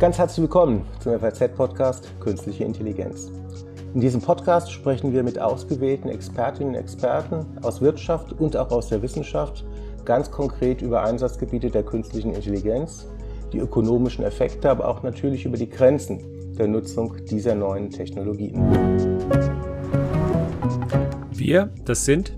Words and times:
Ganz 0.00 0.16
herzlich 0.16 0.44
willkommen 0.44 0.86
zum 1.00 1.20
FAZ-Podcast 1.20 2.08
Künstliche 2.20 2.64
Intelligenz. 2.64 3.30
In 3.92 4.00
diesem 4.00 4.22
Podcast 4.22 4.72
sprechen 4.72 5.12
wir 5.12 5.22
mit 5.22 5.38
ausgewählten 5.38 6.08
Expertinnen 6.08 6.72
und 6.72 6.80
Experten 6.80 7.44
aus 7.60 7.82
Wirtschaft 7.82 8.32
und 8.32 8.56
auch 8.56 8.70
aus 8.70 8.88
der 8.88 9.02
Wissenschaft 9.02 9.62
ganz 10.06 10.30
konkret 10.30 10.80
über 10.80 11.02
Einsatzgebiete 11.02 11.68
der 11.68 11.82
künstlichen 11.82 12.32
Intelligenz, 12.32 13.08
die 13.52 13.58
ökonomischen 13.58 14.24
Effekte, 14.24 14.70
aber 14.70 14.88
auch 14.88 15.02
natürlich 15.02 15.44
über 15.44 15.58
die 15.58 15.68
Grenzen 15.68 16.54
der 16.56 16.68
Nutzung 16.68 17.16
dieser 17.26 17.54
neuen 17.54 17.90
Technologien. 17.90 18.58
Wir, 21.30 21.68
das 21.84 22.06
sind 22.06 22.32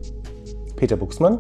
Peter 0.75 0.97
Buchsmann 0.97 1.39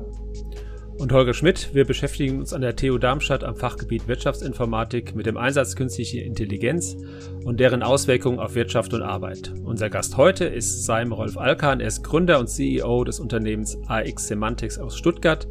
und 1.02 1.12
Holger 1.12 1.34
Schmidt. 1.34 1.70
Wir 1.72 1.84
beschäftigen 1.84 2.38
uns 2.38 2.52
an 2.52 2.60
der 2.60 2.76
TU 2.76 2.96
Darmstadt 2.96 3.42
am 3.42 3.56
Fachgebiet 3.56 4.06
Wirtschaftsinformatik 4.06 5.16
mit 5.16 5.26
dem 5.26 5.36
Einsatz 5.36 5.74
künstlicher 5.74 6.22
Intelligenz 6.22 6.96
und 7.44 7.58
deren 7.58 7.82
Auswirkungen 7.82 8.38
auf 8.38 8.54
Wirtschaft 8.54 8.94
und 8.94 9.02
Arbeit. 9.02 9.52
Unser 9.64 9.90
Gast 9.90 10.16
heute 10.16 10.44
ist 10.44 10.84
Saim 10.84 11.12
Rolf 11.12 11.36
Alkan. 11.36 11.80
Er 11.80 11.88
ist 11.88 12.04
Gründer 12.04 12.38
und 12.38 12.46
CEO 12.46 13.02
des 13.02 13.18
Unternehmens 13.18 13.76
AX 13.88 14.28
Semantics 14.28 14.78
aus 14.78 14.96
Stuttgart. 14.96 15.48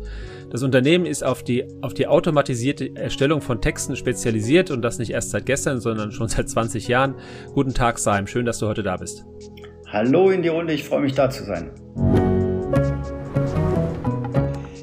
Das 0.50 0.64
Unternehmen 0.64 1.05
ist 1.05 1.24
auf 1.24 1.44
die, 1.44 1.66
auf 1.82 1.94
die 1.94 2.08
automatisierte 2.08 2.96
Erstellung 2.96 3.41
von 3.41 3.60
Texten 3.62 3.98
spezialisiert 3.98 4.72
und 4.72 4.82
das 4.82 4.99
nicht 4.99 5.12
erst 5.12 5.32
seit 5.32 5.46
gestern, 5.46 5.82
sondern 5.82 6.13
schon 6.13 6.30
seit 6.30 6.49
20 6.49 6.88
Jahren. 6.88 7.16
Guten 7.54 7.74
Tag, 7.74 7.99
Saim. 7.99 8.26
Schön, 8.26 8.46
dass 8.46 8.60
du 8.60 8.68
heute 8.68 8.84
da 8.84 8.96
bist. 8.96 9.26
Hallo 9.88 10.30
in 10.30 10.44
die 10.44 10.49
Runde. 10.49 10.72
Ich 10.74 10.86
freue 10.86 11.02
mich, 11.02 11.13
da 11.13 11.30
zu 11.30 11.44
sein. 11.44 11.72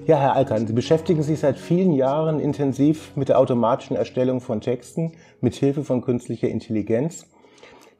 Ja, 0.08 0.18
Herr 0.18 0.36
Alkan, 0.36 0.66
Sie 0.66 0.72
beschäftigen 0.72 1.22
sich 1.22 1.38
seit 1.38 1.58
vielen 1.58 1.92
Jahren 1.92 2.40
intensiv 2.40 3.14
mit 3.14 3.28
der 3.28 3.38
automatischen 3.38 3.94
Erstellung 3.94 4.40
von 4.40 4.62
Texten 4.62 5.12
mit 5.42 5.54
Hilfe 5.54 5.84
von 5.84 6.00
künstlicher 6.00 6.48
Intelligenz. 6.48 7.26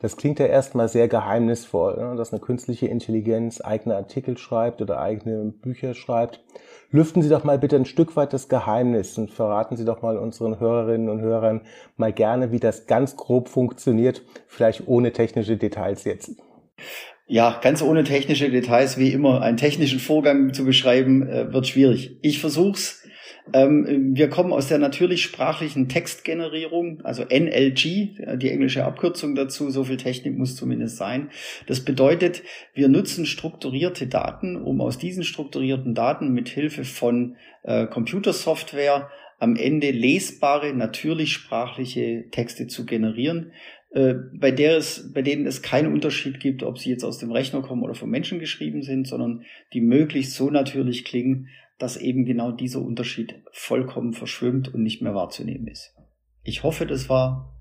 Das 0.00 0.16
klingt 0.16 0.38
ja 0.38 0.46
erstmal 0.46 0.88
sehr 0.88 1.06
geheimnisvoll, 1.06 1.98
ne, 1.98 2.16
dass 2.16 2.33
eine 2.33 2.41
künstliche 2.41 2.86
Intelligenz 2.86 3.60
eigene 3.60 3.94
Artikel 3.94 4.38
schreibt 4.38 4.80
oder 4.80 5.02
eigene 5.02 5.52
Bücher 5.52 5.92
schreibt. 5.92 6.42
Lüften 6.91 7.20
Sie 7.20 7.28
doch 7.28 7.44
mal 7.44 7.58
bitte 7.58 7.77
ein 7.77 7.84
Stück 7.84 8.16
weit 8.16 8.33
das 8.33 8.48
Geheimnis 8.48 9.18
und 9.18 9.30
verraten 9.30 9.77
Sie 9.77 9.84
doch 9.84 10.00
mal 10.00 10.16
unseren 10.16 10.58
Hörerinnen 10.58 11.11
und 11.11 11.20
Hörern 11.20 11.61
mal 11.98 12.14
gerne, 12.14 12.52
wie 12.52 12.58
das 12.58 12.86
ganz 12.86 13.16
grob 13.16 13.50
funktioniert, 13.50 14.22
vielleicht 14.46 14.88
ohne 14.88 15.12
technische 15.12 15.58
Details 15.58 16.05
jetzt. 16.05 16.36
Ja, 17.30 17.60
ganz 17.62 17.82
ohne 17.82 18.04
technische 18.04 18.48
Details, 18.48 18.96
wie 18.96 19.12
immer, 19.12 19.42
einen 19.42 19.58
technischen 19.58 19.98
Vorgang 19.98 20.54
zu 20.54 20.64
beschreiben, 20.64 21.28
äh, 21.28 21.52
wird 21.52 21.66
schwierig. 21.66 22.16
Ich 22.22 22.38
versuch's. 22.38 23.04
Ähm, 23.52 24.14
wir 24.14 24.30
kommen 24.30 24.52
aus 24.52 24.68
der 24.68 24.78
natürlich 24.78 25.22
sprachlichen 25.22 25.90
Textgenerierung, 25.90 27.02
also 27.02 27.24
NLG, 27.24 28.36
die 28.36 28.50
englische 28.50 28.84
Abkürzung 28.84 29.34
dazu, 29.34 29.70
so 29.70 29.84
viel 29.84 29.98
Technik 29.98 30.36
muss 30.38 30.56
zumindest 30.56 30.96
sein. 30.96 31.30
Das 31.66 31.80
bedeutet, 31.84 32.42
wir 32.74 32.88
nutzen 32.88 33.26
strukturierte 33.26 34.06
Daten, 34.06 34.56
um 34.56 34.80
aus 34.80 34.96
diesen 34.96 35.22
strukturierten 35.22 35.94
Daten 35.94 36.32
mit 36.32 36.48
Hilfe 36.48 36.84
von 36.84 37.36
äh, 37.62 37.86
Computersoftware 37.86 39.10
am 39.38 39.54
Ende 39.54 39.92
lesbare, 39.92 40.74
natürlich 40.74 41.32
sprachliche 41.32 42.24
Texte 42.30 42.66
zu 42.66 42.84
generieren. 42.84 43.52
Äh, 43.91 44.14
bei, 44.34 44.50
der 44.50 44.77
es, 44.77 45.12
bei 45.12 45.22
denen 45.22 45.47
es 45.47 45.62
keinen 45.62 45.92
Unterschied 45.92 46.41
gibt, 46.41 46.62
ob 46.62 46.78
sie 46.78 46.91
jetzt 46.91 47.05
aus 47.05 47.19
dem 47.19 47.33
Rechner 47.33 47.62
kommen 47.62 47.83
oder 47.83 47.95
vom 47.95 48.11
Menschen 48.11 48.39
geschrieben 48.39 48.83
sind, 48.83 49.06
sondern 49.06 49.45
die 49.72 49.80
möglichst 49.80 50.34
so 50.34 50.50
natürlich 50.50 51.05
klingen, 51.05 51.48
dass 51.78 51.97
eben 51.97 52.25
genau 52.25 52.53
dieser 52.53 52.83
Unterschied 52.83 53.36
vollkommen 53.53 54.12
verschwimmt 54.12 54.72
und 54.75 54.83
nicht 54.83 55.00
mehr 55.00 55.14
wahrzunehmen 55.14 55.69
ist. 55.69 55.95
Ich 56.42 56.62
hoffe, 56.64 56.86
das 56.86 57.08
war 57.08 57.56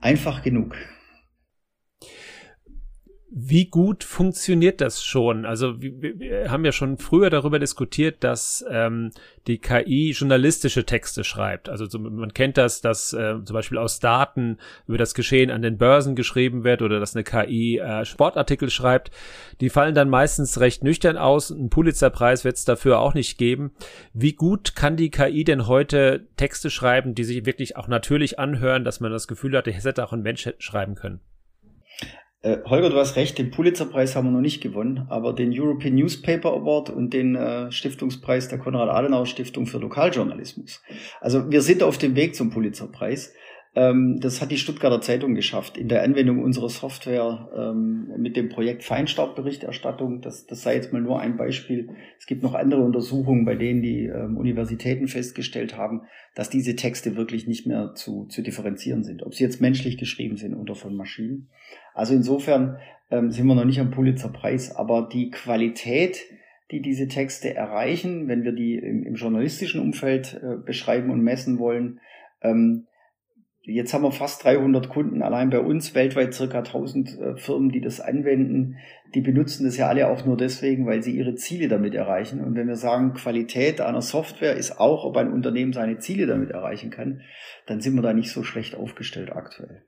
einfach 0.00 0.42
genug. 0.42 0.76
Wie 3.34 3.64
gut 3.64 4.04
funktioniert 4.04 4.82
das 4.82 5.02
schon? 5.02 5.46
Also 5.46 5.80
wir, 5.80 6.50
haben 6.50 6.66
ja 6.66 6.72
schon 6.72 6.98
früher 6.98 7.30
darüber 7.30 7.58
diskutiert, 7.58 8.22
dass 8.22 8.62
ähm, 8.68 9.10
die 9.46 9.56
KI 9.56 10.10
journalistische 10.10 10.84
Texte 10.84 11.24
schreibt. 11.24 11.70
Also 11.70 11.86
so, 11.86 11.98
man 11.98 12.34
kennt 12.34 12.58
das, 12.58 12.82
dass 12.82 13.14
äh, 13.14 13.36
zum 13.42 13.54
Beispiel 13.54 13.78
aus 13.78 14.00
Daten 14.00 14.58
über 14.86 14.98
das 14.98 15.14
Geschehen 15.14 15.50
an 15.50 15.62
den 15.62 15.78
Börsen 15.78 16.14
geschrieben 16.14 16.62
wird 16.62 16.82
oder 16.82 17.00
dass 17.00 17.16
eine 17.16 17.24
KI 17.24 17.78
äh, 17.78 18.04
Sportartikel 18.04 18.68
schreibt. 18.68 19.10
Die 19.62 19.70
fallen 19.70 19.94
dann 19.94 20.10
meistens 20.10 20.60
recht 20.60 20.84
nüchtern 20.84 21.16
aus. 21.16 21.48
Ein 21.48 21.70
Pulitzerpreis 21.70 22.44
wird 22.44 22.56
es 22.56 22.66
dafür 22.66 22.98
auch 22.98 23.14
nicht 23.14 23.38
geben. 23.38 23.72
Wie 24.12 24.34
gut 24.34 24.76
kann 24.76 24.98
die 24.98 25.10
KI 25.10 25.44
denn 25.44 25.66
heute 25.66 26.26
Texte 26.36 26.68
schreiben, 26.68 27.14
die 27.14 27.24
sich 27.24 27.46
wirklich 27.46 27.78
auch 27.78 27.88
natürlich 27.88 28.38
anhören, 28.38 28.84
dass 28.84 29.00
man 29.00 29.10
das 29.10 29.26
Gefühl 29.26 29.56
hat, 29.56 29.66
das 29.66 29.86
hätte 29.86 30.04
auch 30.04 30.12
ein 30.12 30.20
Mensch 30.20 30.46
schreiben 30.58 30.96
können? 30.96 31.20
Äh, 32.42 32.58
Holger, 32.64 32.90
du 32.90 32.96
hast 32.96 33.16
recht, 33.16 33.38
den 33.38 33.52
Pulitzerpreis 33.52 34.16
haben 34.16 34.26
wir 34.26 34.32
noch 34.32 34.40
nicht 34.40 34.60
gewonnen, 34.60 35.06
aber 35.08 35.32
den 35.32 35.52
European 35.52 35.94
Newspaper 35.94 36.52
Award 36.52 36.90
und 36.90 37.14
den 37.14 37.36
äh, 37.36 37.70
Stiftungspreis 37.70 38.48
der 38.48 38.58
Konrad-Adenauer-Stiftung 38.58 39.66
für 39.66 39.78
Lokaljournalismus. 39.78 40.82
Also 41.20 41.50
wir 41.50 41.62
sind 41.62 41.84
auf 41.84 41.98
dem 41.98 42.16
Weg 42.16 42.34
zum 42.34 42.50
Pulitzerpreis. 42.50 43.32
Ähm, 43.74 44.18
das 44.20 44.42
hat 44.42 44.50
die 44.50 44.58
Stuttgarter 44.58 45.00
Zeitung 45.00 45.34
geschafft 45.34 45.78
in 45.78 45.88
der 45.88 46.02
Anwendung 46.02 46.42
unserer 46.42 46.68
Software 46.68 47.48
ähm, 47.56 48.12
mit 48.18 48.36
dem 48.36 48.48
Projekt 48.48 48.82
Feinstaubberichterstattung. 48.82 50.20
Das, 50.20 50.44
das 50.44 50.62
sei 50.62 50.74
jetzt 50.74 50.92
mal 50.92 51.00
nur 51.00 51.20
ein 51.20 51.36
Beispiel. 51.36 51.90
Es 52.18 52.26
gibt 52.26 52.42
noch 52.42 52.54
andere 52.54 52.82
Untersuchungen, 52.82 53.44
bei 53.44 53.54
denen 53.54 53.82
die 53.82 54.06
ähm, 54.06 54.36
Universitäten 54.36 55.06
festgestellt 55.06 55.76
haben, 55.76 56.02
dass 56.34 56.50
diese 56.50 56.76
Texte 56.76 57.16
wirklich 57.16 57.46
nicht 57.46 57.66
mehr 57.66 57.94
zu, 57.94 58.26
zu 58.26 58.42
differenzieren 58.42 59.04
sind, 59.04 59.22
ob 59.22 59.34
sie 59.34 59.44
jetzt 59.44 59.60
menschlich 59.60 59.96
geschrieben 59.96 60.36
sind 60.36 60.54
oder 60.54 60.74
von 60.74 60.94
Maschinen. 60.94 61.48
Also 61.94 62.14
insofern 62.14 62.78
ähm, 63.10 63.30
sind 63.30 63.46
wir 63.46 63.54
noch 63.54 63.64
nicht 63.64 63.80
am 63.80 63.90
Pulitzerpreis, 63.90 64.74
aber 64.74 65.08
die 65.12 65.30
Qualität, 65.30 66.24
die 66.70 66.80
diese 66.80 67.08
Texte 67.08 67.54
erreichen, 67.54 68.28
wenn 68.28 68.44
wir 68.44 68.52
die 68.52 68.74
im, 68.74 69.04
im 69.04 69.14
journalistischen 69.14 69.80
Umfeld 69.80 70.40
äh, 70.42 70.56
beschreiben 70.64 71.10
und 71.10 71.20
messen 71.20 71.58
wollen, 71.58 72.00
ähm, 72.40 72.86
Jetzt 73.64 73.94
haben 73.94 74.02
wir 74.02 74.10
fast 74.10 74.42
300 74.42 74.88
Kunden 74.88 75.22
allein 75.22 75.50
bei 75.50 75.60
uns, 75.60 75.94
weltweit 75.94 76.34
circa 76.34 76.58
1000 76.58 77.20
äh, 77.20 77.36
Firmen, 77.36 77.70
die 77.70 77.80
das 77.80 78.00
anwenden. 78.00 78.78
Die 79.14 79.20
benutzen 79.20 79.64
das 79.64 79.76
ja 79.76 79.86
alle 79.86 80.08
auch 80.08 80.26
nur 80.26 80.36
deswegen, 80.36 80.84
weil 80.84 81.00
sie 81.04 81.16
ihre 81.16 81.36
Ziele 81.36 81.68
damit 81.68 81.94
erreichen. 81.94 82.42
Und 82.42 82.56
wenn 82.56 82.66
wir 82.66 82.74
sagen, 82.74 83.14
Qualität 83.14 83.80
einer 83.80 84.02
Software 84.02 84.56
ist 84.56 84.80
auch, 84.80 85.04
ob 85.04 85.16
ein 85.16 85.32
Unternehmen 85.32 85.72
seine 85.72 85.98
Ziele 85.98 86.26
damit 86.26 86.50
erreichen 86.50 86.90
kann, 86.90 87.20
dann 87.66 87.80
sind 87.80 87.94
wir 87.94 88.02
da 88.02 88.12
nicht 88.12 88.32
so 88.32 88.42
schlecht 88.42 88.74
aufgestellt 88.74 89.30
aktuell. 89.30 89.84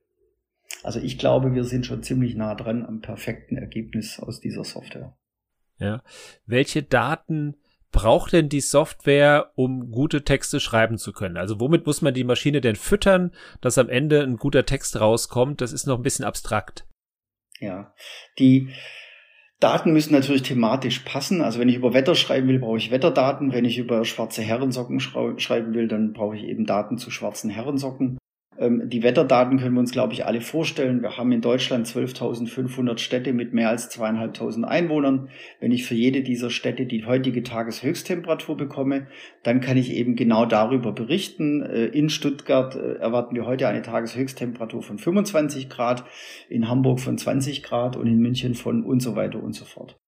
Also 0.85 1.01
ich 1.01 1.19
glaube, 1.19 1.55
wir 1.55 1.65
sind 1.65 1.87
schon 1.87 2.03
ziemlich 2.03 2.35
nah 2.35 2.55
dran 2.55 2.85
am 2.85 3.01
perfekten 3.01 3.57
Ergebnis 3.57 4.21
aus 4.21 4.41
dieser 4.41 4.65
Software. 4.65 5.17
Ja. 5.79 6.03
Welche 6.47 6.83
Daten 6.83 7.57
braucht 7.91 8.33
denn 8.33 8.51
die 8.51 8.61
Software, 8.61 9.53
um 9.55 9.91
gute 9.91 10.25
Texte 10.25 10.61
schreiben 10.61 10.99
zu 10.99 11.13
können? 11.13 11.39
Also 11.39 11.59
womit 11.59 11.87
muss 11.87 12.03
man 12.03 12.13
die 12.13 12.25
Maschine 12.25 12.61
denn 12.61 12.77
füttern, 12.77 13.33
dass 13.63 13.79
am 13.79 13.89
Ende 13.89 14.23
ein 14.23 14.37
guter 14.37 14.67
Text 14.67 15.01
rauskommt? 15.01 15.63
Das 15.63 15.73
ist 15.73 15.87
noch 15.87 15.97
ein 15.97 16.03
bisschen 16.03 16.27
abstrakt. 16.27 16.87
Ja, 17.61 17.95
die 18.39 18.69
Daten 19.61 19.93
müssen 19.95 20.13
natürlich 20.13 20.43
thematisch 20.43 20.99
passen. 21.01 21.41
Also 21.41 21.61
wenn 21.61 21.71
ich 21.71 21.77
über 21.77 21.95
Wetter 21.95 22.15
schreiben 22.15 22.49
will, 22.49 22.59
brauche 22.59 22.77
ich 22.77 22.91
Wetterdaten. 22.91 23.53
Wenn 23.55 23.65
ich 23.65 23.79
über 23.79 24.05
schwarze 24.05 24.43
Herrensocken 24.43 25.01
schreiben 25.01 25.73
will, 25.73 25.89
dann 25.89 26.13
brauche 26.13 26.37
ich 26.37 26.43
eben 26.43 26.67
Daten 26.67 26.99
zu 26.99 27.11
schwarzen 27.11 27.49
Herrensocken. 27.49 28.19
Ähm, 28.59 28.89
die 28.89 29.03
Wetterdaten 29.03 29.59
können 29.59 29.75
wir 29.75 29.81
uns, 29.81 29.93
glaube 29.93 30.13
ich, 30.13 30.25
alle 30.27 30.41
vorstellen. 30.41 31.03
Wir 31.03 31.17
haben 31.17 31.33
in 31.33 31.41
Deutschland 31.41 31.87
12.500 31.87 32.99
Städte 32.99 33.33
mit 33.33 33.53
mehr 33.53 33.69
als 33.69 33.89
zweieinhalbtausend 33.89 34.67
Einwohnern. 34.67 35.29
Wenn 35.61 35.73
ich 35.73 35.85
für 35.85 35.95
jede 35.95 36.23
dieser 36.23 36.51
Städte 36.51 36.87
die 36.87 37.05
heutige 37.05 37.43
Tageshöchsttemperatur 37.43 38.57
bekomme, 38.57 39.07
dann 39.43 39.61
kann 39.61 39.77
ich 39.77 39.93
eben 39.93 40.17
genau 40.17 40.47
darüber 40.47 40.93
berichten. 40.93 41.63
Äh, 41.63 41.87
in 41.87 42.09
Stuttgart 42.09 42.77
äh, 42.77 42.95
erwarten 42.95 43.35
wir 43.35 43.47
heute 43.47 43.69
eine 43.69 43.83
Tageshöchsttemperatur 43.83 44.83
von 44.83 44.99
25 44.99 45.69
Grad, 45.69 46.05
in 46.49 46.69
Hamburg 46.69 47.01
von 47.01 47.19
20 47.19 47.63
Grad 47.63 47.97
und 47.97 48.07
in 48.07 48.19
München 48.19 48.55
von 48.55 48.85
und 48.85 49.01
so 49.01 49.17
weiter 49.17 49.43
und 49.43 49.55
so 49.55 49.65
fort. 49.65 49.99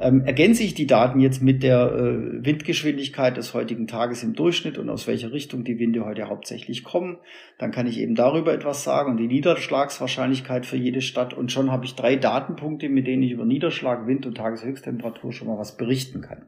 Ähm, 0.00 0.24
ergänze 0.24 0.62
ich 0.62 0.72
die 0.72 0.86
Daten 0.86 1.20
jetzt 1.20 1.42
mit 1.42 1.62
der 1.62 1.92
äh, 1.92 2.44
Windgeschwindigkeit 2.44 3.36
des 3.36 3.52
heutigen 3.52 3.86
Tages 3.86 4.22
im 4.22 4.32
Durchschnitt 4.34 4.78
und 4.78 4.88
aus 4.88 5.06
welcher 5.06 5.30
Richtung 5.30 5.62
die 5.62 5.78
Winde 5.78 6.06
heute 6.06 6.28
hauptsächlich 6.28 6.84
kommen, 6.84 7.18
dann 7.58 7.70
kann 7.70 7.86
ich 7.86 7.98
eben 7.98 8.14
darüber 8.14 8.54
etwas 8.54 8.82
sagen 8.82 9.10
und 9.10 9.16
die 9.18 9.26
Niederschlagswahrscheinlichkeit 9.26 10.64
für 10.64 10.78
jede 10.78 11.02
Stadt 11.02 11.34
und 11.34 11.52
schon 11.52 11.70
habe 11.70 11.84
ich 11.84 11.96
drei 11.96 12.16
Datenpunkte, 12.16 12.88
mit 12.88 13.06
denen 13.06 13.22
ich 13.22 13.32
über 13.32 13.44
Niederschlag, 13.44 14.06
Wind 14.06 14.24
und 14.24 14.38
Tageshöchsttemperatur 14.38 15.34
schon 15.34 15.48
mal 15.48 15.58
was 15.58 15.76
berichten 15.76 16.22
kann. 16.22 16.46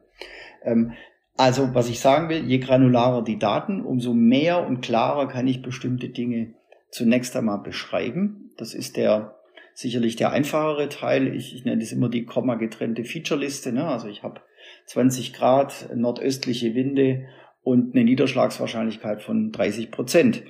Ähm, 0.63 0.93
also 1.37 1.75
was 1.75 1.89
ich 1.89 1.99
sagen 1.99 2.29
will, 2.29 2.43
je 2.43 2.57
granularer 2.57 3.23
die 3.23 3.37
Daten, 3.37 3.81
umso 3.81 4.15
mehr 4.15 4.65
und 4.65 4.81
klarer 4.81 5.27
kann 5.27 5.47
ich 5.47 5.61
bestimmte 5.61 6.09
Dinge 6.09 6.55
zunächst 6.89 7.35
einmal 7.35 7.59
beschreiben. 7.59 8.51
Das 8.57 8.73
ist 8.73 8.97
der 8.97 9.35
sicherlich 9.73 10.15
der 10.15 10.31
einfachere 10.31 10.89
Teil. 10.89 11.33
Ich, 11.35 11.55
ich 11.55 11.65
nenne 11.65 11.81
das 11.81 11.91
immer 11.91 12.09
die 12.09 12.25
komma-getrennte 12.25 13.03
Featureliste. 13.03 13.71
Ne? 13.71 13.85
Also 13.85 14.07
ich 14.07 14.23
habe 14.23 14.41
20 14.85 15.33
Grad 15.33 15.89
nordöstliche 15.95 16.75
Winde 16.75 17.25
und 17.63 17.95
eine 17.95 18.03
Niederschlagswahrscheinlichkeit 18.03 19.21
von 19.21 19.51
30 19.51 19.91
Prozent. 19.91 20.43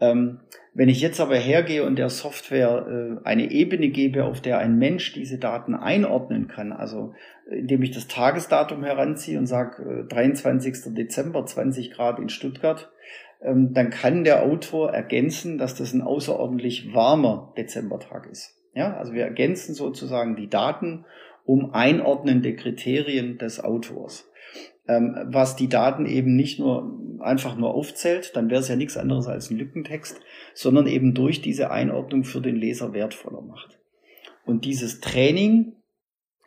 Ähm, 0.00 0.40
wenn 0.72 0.88
ich 0.88 1.00
jetzt 1.00 1.20
aber 1.20 1.36
hergehe 1.36 1.84
und 1.84 1.96
der 1.96 2.08
Software 2.10 2.86
äh, 3.22 3.26
eine 3.26 3.50
Ebene 3.50 3.88
gebe, 3.88 4.24
auf 4.24 4.40
der 4.40 4.58
ein 4.58 4.78
Mensch 4.78 5.12
diese 5.12 5.38
Daten 5.38 5.74
einordnen 5.74 6.48
kann, 6.48 6.72
also 6.72 7.12
indem 7.50 7.82
ich 7.82 7.90
das 7.90 8.06
Tagesdatum 8.06 8.84
heranziehe 8.84 9.38
und 9.38 9.46
sage 9.46 10.04
äh, 10.04 10.08
23. 10.08 10.94
Dezember 10.94 11.44
20 11.44 11.90
Grad 11.90 12.18
in 12.18 12.28
Stuttgart, 12.28 12.90
ähm, 13.42 13.74
dann 13.74 13.90
kann 13.90 14.24
der 14.24 14.42
Autor 14.42 14.92
ergänzen, 14.92 15.58
dass 15.58 15.74
das 15.74 15.92
ein 15.92 16.02
außerordentlich 16.02 16.94
warmer 16.94 17.52
Dezembertag 17.56 18.28
ist. 18.30 18.59
Ja, 18.74 18.96
also 18.96 19.12
wir 19.12 19.24
ergänzen 19.24 19.74
sozusagen 19.74 20.36
die 20.36 20.48
Daten 20.48 21.04
um 21.44 21.72
einordnende 21.74 22.54
Kriterien 22.54 23.38
des 23.38 23.62
Autors. 23.62 24.30
Ähm, 24.86 25.16
was 25.26 25.56
die 25.56 25.68
Daten 25.68 26.06
eben 26.06 26.36
nicht 26.36 26.58
nur 26.58 26.98
einfach 27.20 27.56
nur 27.56 27.74
aufzählt, 27.74 28.34
dann 28.34 28.50
wäre 28.50 28.60
es 28.60 28.68
ja 28.68 28.76
nichts 28.76 28.96
anderes 28.96 29.26
als 29.26 29.50
ein 29.50 29.58
Lückentext, 29.58 30.20
sondern 30.54 30.86
eben 30.86 31.14
durch 31.14 31.42
diese 31.42 31.70
Einordnung 31.70 32.24
für 32.24 32.40
den 32.40 32.56
Leser 32.56 32.92
wertvoller 32.92 33.42
macht. 33.42 33.78
Und 34.44 34.64
dieses 34.64 35.00
Training, 35.00 35.74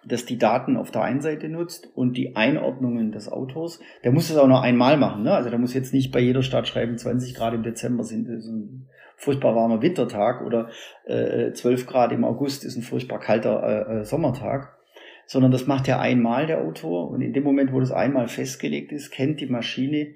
das 0.05 0.25
die 0.25 0.37
Daten 0.37 0.75
auf 0.77 0.91
der 0.91 1.03
einen 1.03 1.21
Seite 1.21 1.47
nutzt 1.47 1.89
und 1.95 2.17
die 2.17 2.35
Einordnungen 2.35 3.11
des 3.11 3.29
Autors, 3.29 3.79
der 4.03 4.11
muss 4.11 4.27
das 4.27 4.37
auch 4.37 4.47
nur 4.47 4.61
einmal 4.61 4.97
machen. 4.97 5.23
Ne? 5.23 5.33
Also 5.33 5.49
der 5.49 5.59
muss 5.59 5.73
jetzt 5.73 5.93
nicht 5.93 6.11
bei 6.11 6.19
jeder 6.19 6.43
Stadt 6.43 6.67
schreiben, 6.67 6.97
20 6.97 7.35
Grad 7.35 7.53
im 7.53 7.63
Dezember 7.63 8.03
sind 8.03 8.27
ist 8.27 8.47
ein 8.47 8.89
furchtbar 9.23 9.55
warmer 9.55 9.81
Wintertag 9.81 10.45
oder 10.45 10.69
äh, 11.05 11.51
12 11.51 11.85
Grad 11.87 12.11
im 12.11 12.23
August 12.23 12.65
ist 12.65 12.75
ein 12.75 12.83
furchtbar 12.83 13.19
kalter 13.19 13.63
äh, 13.63 14.01
äh, 14.01 14.05
Sommertag, 14.05 14.77
sondern 15.25 15.51
das 15.51 15.65
macht 15.67 15.87
ja 15.87 15.99
einmal 15.99 16.45
der 16.45 16.61
Autor 16.61 17.09
und 17.09 17.21
in 17.21 17.33
dem 17.33 17.43
Moment, 17.43 17.71
wo 17.71 17.79
das 17.79 17.91
einmal 17.91 18.27
festgelegt 18.27 18.91
ist, 18.91 19.11
kennt 19.11 19.39
die 19.39 19.47
Maschine 19.47 20.15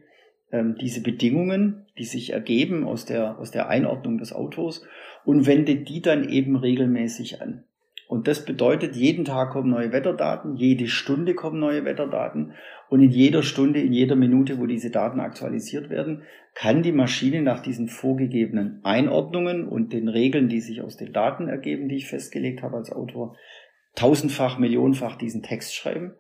ähm, 0.51 0.75
diese 0.79 1.01
Bedingungen, 1.01 1.85
die 1.97 2.05
sich 2.05 2.33
ergeben 2.33 2.85
aus 2.85 3.05
der, 3.05 3.39
aus 3.39 3.51
der 3.51 3.69
Einordnung 3.69 4.17
des 4.17 4.33
Autos 4.33 4.85
und 5.25 5.45
wendet 5.45 5.89
die 5.89 6.01
dann 6.01 6.29
eben 6.29 6.55
regelmäßig 6.55 7.41
an. 7.41 7.63
Und 8.07 8.29
das 8.29 8.45
bedeutet, 8.45 8.95
jeden 8.95 9.25
Tag 9.25 9.51
kommen 9.51 9.69
neue 9.69 9.91
Wetterdaten, 9.91 10.55
jede 10.55 10.87
Stunde 10.87 11.33
kommen 11.33 11.59
neue 11.59 11.83
Wetterdaten 11.83 12.53
und 12.89 13.01
in 13.01 13.09
jeder 13.09 13.43
Stunde, 13.43 13.81
in 13.81 13.91
jeder 13.91 14.15
Minute, 14.15 14.59
wo 14.59 14.65
diese 14.65 14.89
Daten 14.89 15.19
aktualisiert 15.19 15.89
werden, 15.89 16.23
kann 16.57 16.81
die 16.81 16.91
Maschine 16.91 17.43
nach 17.43 17.59
diesen 17.59 17.87
vorgegebenen 17.87 18.79
Einordnungen 18.83 19.67
und 19.67 19.93
den 19.93 20.07
Regeln, 20.07 20.49
die 20.49 20.59
sich 20.59 20.81
aus 20.81 20.97
den 20.97 21.13
Daten 21.13 21.49
ergeben, 21.49 21.87
die 21.87 21.97
ich 21.97 22.07
festgelegt 22.07 22.63
habe 22.63 22.77
als 22.77 22.91
Autor, 22.91 23.37
tausendfach, 23.93 24.57
millionenfach 24.57 25.17
diesen 25.17 25.43
Text 25.43 25.75
schreiben 25.75 26.15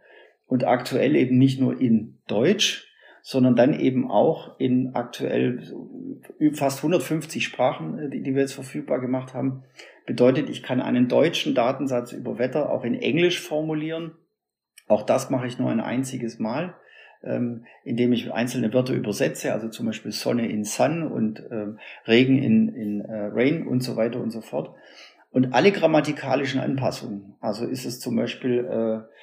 und 0.45 0.63
aktuell 0.63 1.15
eben 1.15 1.39
nicht 1.39 1.59
nur 1.59 1.81
in 1.81 2.19
Deutsch, 2.27 2.87
sondern 3.23 3.55
dann 3.55 3.79
eben 3.79 4.11
auch 4.11 4.59
in 4.59 4.93
aktuell 4.93 5.73
fast 6.53 6.79
150 6.79 7.43
Sprachen, 7.43 7.97
äh, 7.97 8.09
die, 8.11 8.21
die 8.21 8.35
wir 8.35 8.41
jetzt 8.41 8.53
verfügbar 8.53 8.99
gemacht 8.99 9.33
haben. 9.33 9.63
Bedeutet, 10.05 10.51
ich 10.51 10.61
kann 10.61 10.81
einen 10.81 11.07
deutschen 11.07 11.55
Datensatz 11.55 12.11
über 12.11 12.37
Wetter 12.37 12.71
auch 12.71 12.83
in 12.83 12.93
Englisch 12.93 13.41
formulieren. 13.41 14.11
Auch 14.87 15.01
das 15.01 15.31
mache 15.31 15.47
ich 15.47 15.57
nur 15.57 15.71
ein 15.71 15.81
einziges 15.81 16.37
Mal, 16.37 16.75
ähm, 17.23 17.65
indem 17.83 18.13
ich 18.13 18.31
einzelne 18.31 18.73
Wörter 18.73 18.93
übersetze, 18.93 19.53
also 19.53 19.69
zum 19.69 19.85
Beispiel 19.85 20.11
Sonne 20.11 20.49
in 20.49 20.63
Sun 20.63 21.03
und 21.03 21.43
ähm, 21.51 21.79
Regen 22.07 22.37
in, 22.37 22.69
in 22.69 23.01
äh, 23.01 23.29
Rain 23.33 23.67
und 23.67 23.81
so 23.81 23.95
weiter 23.95 24.19
und 24.19 24.31
so 24.31 24.41
fort. 24.41 24.75
Und 25.31 25.53
alle 25.53 25.71
grammatikalischen 25.71 26.59
Anpassungen, 26.59 27.35
also 27.41 27.65
ist 27.65 27.85
es 27.85 27.99
zum 27.99 28.15
Beispiel 28.15 28.65
äh, 28.65 29.13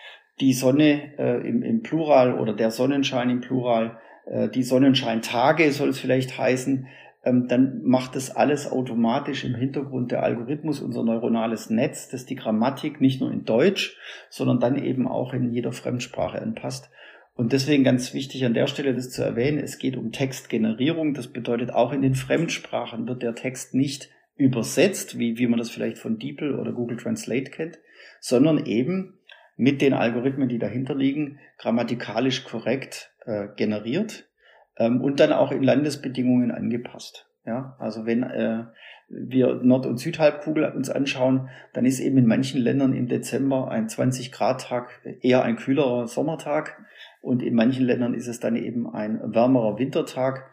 die 0.41 0.53
Sonne 0.53 1.19
äh, 1.19 1.49
im, 1.49 1.63
im 1.63 1.83
Plural 1.83 2.39
oder 2.39 2.53
der 2.53 2.71
Sonnenschein 2.71 3.31
im 3.31 3.41
Plural, 3.41 3.99
äh, 4.27 4.49
die 4.49 4.63
Sonnenscheintage 4.63 5.73
soll 5.73 5.91
es 5.91 5.99
vielleicht 5.99 6.37
heißen, 6.39 6.87
ähm, 7.25 7.49
dann 7.49 7.83
macht 7.85 8.17
das 8.17 8.35
alles 8.35 8.71
automatisch 8.71 9.45
im 9.45 9.55
Hintergrund 9.55 10.13
der 10.13 10.23
Algorithmus, 10.23 10.81
unser 10.81 11.03
neuronales 11.03 11.71
Netz, 11.71 12.09
das 12.09 12.27
die 12.27 12.37
Grammatik 12.37 13.01
nicht 13.01 13.21
nur 13.21 13.33
in 13.33 13.45
Deutsch, 13.45 13.97
sondern 14.29 14.61
dann 14.61 14.77
eben 14.77 15.09
auch 15.09 15.33
in 15.33 15.51
jeder 15.51 15.73
Fremdsprache 15.73 16.41
anpasst. 16.41 16.91
Und 17.37 17.53
deswegen 17.53 17.83
ganz 17.83 18.15
wichtig 18.15 18.45
an 18.45 18.55
der 18.55 18.69
Stelle 18.69 18.95
das 18.95 19.11
zu 19.11 19.23
erwähnen, 19.23 19.59
es 19.59 19.79
geht 19.79 19.97
um 19.97 20.13
Textgenerierung. 20.13 21.15
Das 21.15 21.29
bedeutet, 21.29 21.73
auch 21.73 21.93
in 21.93 22.03
den 22.03 22.15
Fremdsprachen 22.15 23.09
wird 23.09 23.23
der 23.23 23.35
Text 23.35 23.75
nicht 23.75 24.11
übersetzt, 24.37 25.19
wie, 25.19 25.39
wie 25.39 25.47
man 25.47 25.59
das 25.59 25.71
vielleicht 25.71 25.99
von 25.99 26.19
DeepL 26.19 26.55
oder 26.55 26.73
Google 26.73 26.97
Translate 26.97 27.51
kennt, 27.51 27.79
sondern 28.21 28.67
eben 28.67 29.19
mit 29.57 29.81
den 29.83 29.95
Algorithmen, 29.95 30.49
die 30.49 30.59
dahinter 30.59 30.95
liegen, 30.95 31.39
grammatikalisch 31.59 32.45
korrekt 32.45 33.13
äh, 33.27 33.49
generiert 33.57 34.29
ähm, 34.77 35.01
und 35.01 35.21
dann 35.21 35.33
auch 35.33 35.53
in 35.53 35.63
Landesbedingungen 35.63 36.51
angepasst. 36.51 37.29
Ja, 37.47 37.77
also 37.79 38.07
wenn 38.07 38.23
äh, 38.23 38.65
wir 39.09 39.55
Nord- 39.63 39.87
und 39.87 39.99
Südhalbkugel 39.99 40.65
uns 40.65 40.89
anschauen, 40.89 41.51
dann 41.75 41.85
ist 41.85 42.01
eben 42.01 42.17
in 42.17 42.27
manchen 42.27 42.61
Ländern 42.61 42.95
im 42.95 43.07
Dezember 43.07 43.71
ein 43.71 43.89
20 43.89 44.33
Grad 44.33 44.63
Tag 44.63 45.03
eher 45.21 45.43
ein 45.43 45.57
kühlerer 45.57 46.07
Sommertag 46.07 46.83
und 47.25 47.43
in 47.43 47.55
manchen 47.55 47.87
Ländern 47.87 48.15
ist 48.15 48.29
es 48.29 48.39
dann 48.39 48.55
eben 48.55 48.87
ein 48.87 49.19
wärmerer 49.35 49.79
Wintertag 49.79 50.51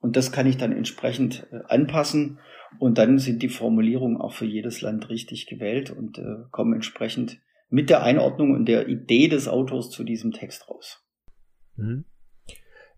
und 0.00 0.16
das 0.16 0.32
kann 0.32 0.46
ich 0.46 0.58
dann 0.58 0.72
entsprechend 0.72 1.46
äh, 1.50 1.60
anpassen 1.68 2.38
und 2.78 2.98
dann 2.98 3.18
sind 3.18 3.42
die 3.42 3.48
Formulierungen 3.48 4.20
auch 4.20 4.34
für 4.34 4.44
jedes 4.44 4.82
Land 4.82 5.08
richtig 5.08 5.46
gewählt 5.46 5.90
und 5.90 6.18
äh, 6.18 6.44
kommen 6.50 6.74
entsprechend 6.74 7.38
mit 7.70 7.88
der 7.88 8.02
Einordnung 8.02 8.52
und 8.52 8.66
der 8.66 8.88
Idee 8.88 9.28
des 9.28 9.48
Autors 9.48 9.90
zu 9.90 10.04
diesem 10.04 10.32
Text 10.32 10.68
raus. 10.68 11.02
Mhm. 11.76 12.04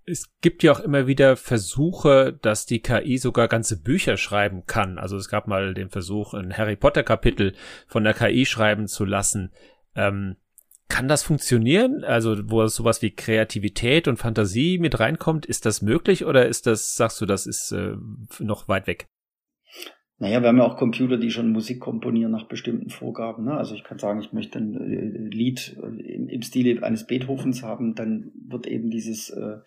Es 0.04 0.34
gibt 0.40 0.64
ja 0.64 0.72
auch 0.72 0.80
immer 0.80 1.06
wieder 1.06 1.36
Versuche, 1.36 2.36
dass 2.42 2.66
die 2.66 2.80
KI 2.80 3.18
sogar 3.18 3.46
ganze 3.46 3.80
Bücher 3.80 4.16
schreiben 4.16 4.64
kann. 4.66 4.98
Also 4.98 5.16
es 5.16 5.28
gab 5.28 5.46
mal 5.46 5.74
den 5.74 5.90
Versuch, 5.90 6.34
ein 6.34 6.58
Harry 6.58 6.74
Potter 6.74 7.04
Kapitel 7.04 7.54
von 7.86 8.02
der 8.02 8.14
KI 8.14 8.44
schreiben 8.44 8.88
zu 8.88 9.04
lassen. 9.04 9.52
Ähm, 9.94 10.36
kann 10.92 11.08
das 11.08 11.22
funktionieren? 11.22 12.04
Also 12.04 12.36
wo 12.50 12.66
sowas 12.66 13.00
wie 13.00 13.12
Kreativität 13.12 14.08
und 14.08 14.18
Fantasie 14.18 14.78
mit 14.78 15.00
reinkommt, 15.00 15.46
ist 15.46 15.64
das 15.64 15.80
möglich 15.80 16.26
oder 16.26 16.46
ist 16.46 16.66
das, 16.66 16.94
sagst 16.96 17.18
du, 17.20 17.24
das 17.24 17.46
ist 17.46 17.72
äh, 17.72 17.94
noch 18.40 18.68
weit 18.68 18.86
weg? 18.86 19.08
Naja, 20.18 20.42
wir 20.42 20.48
haben 20.48 20.58
ja 20.58 20.64
auch 20.64 20.76
Computer, 20.76 21.16
die 21.16 21.30
schon 21.30 21.50
Musik 21.50 21.80
komponieren 21.80 22.30
nach 22.30 22.46
bestimmten 22.46 22.90
Vorgaben. 22.90 23.44
Ne? 23.44 23.54
Also 23.54 23.74
ich 23.74 23.84
kann 23.84 23.98
sagen, 23.98 24.20
ich 24.20 24.34
möchte 24.34 24.58
ein 24.58 24.76
äh, 24.76 25.34
Lied 25.34 25.78
äh, 25.82 26.14
im, 26.14 26.28
im 26.28 26.42
Stile 26.42 26.82
eines 26.82 27.06
Beethovens 27.06 27.62
haben, 27.62 27.94
dann 27.94 28.30
wird 28.46 28.66
eben 28.66 28.90
dieses, 28.90 29.30
äh, 29.30 29.60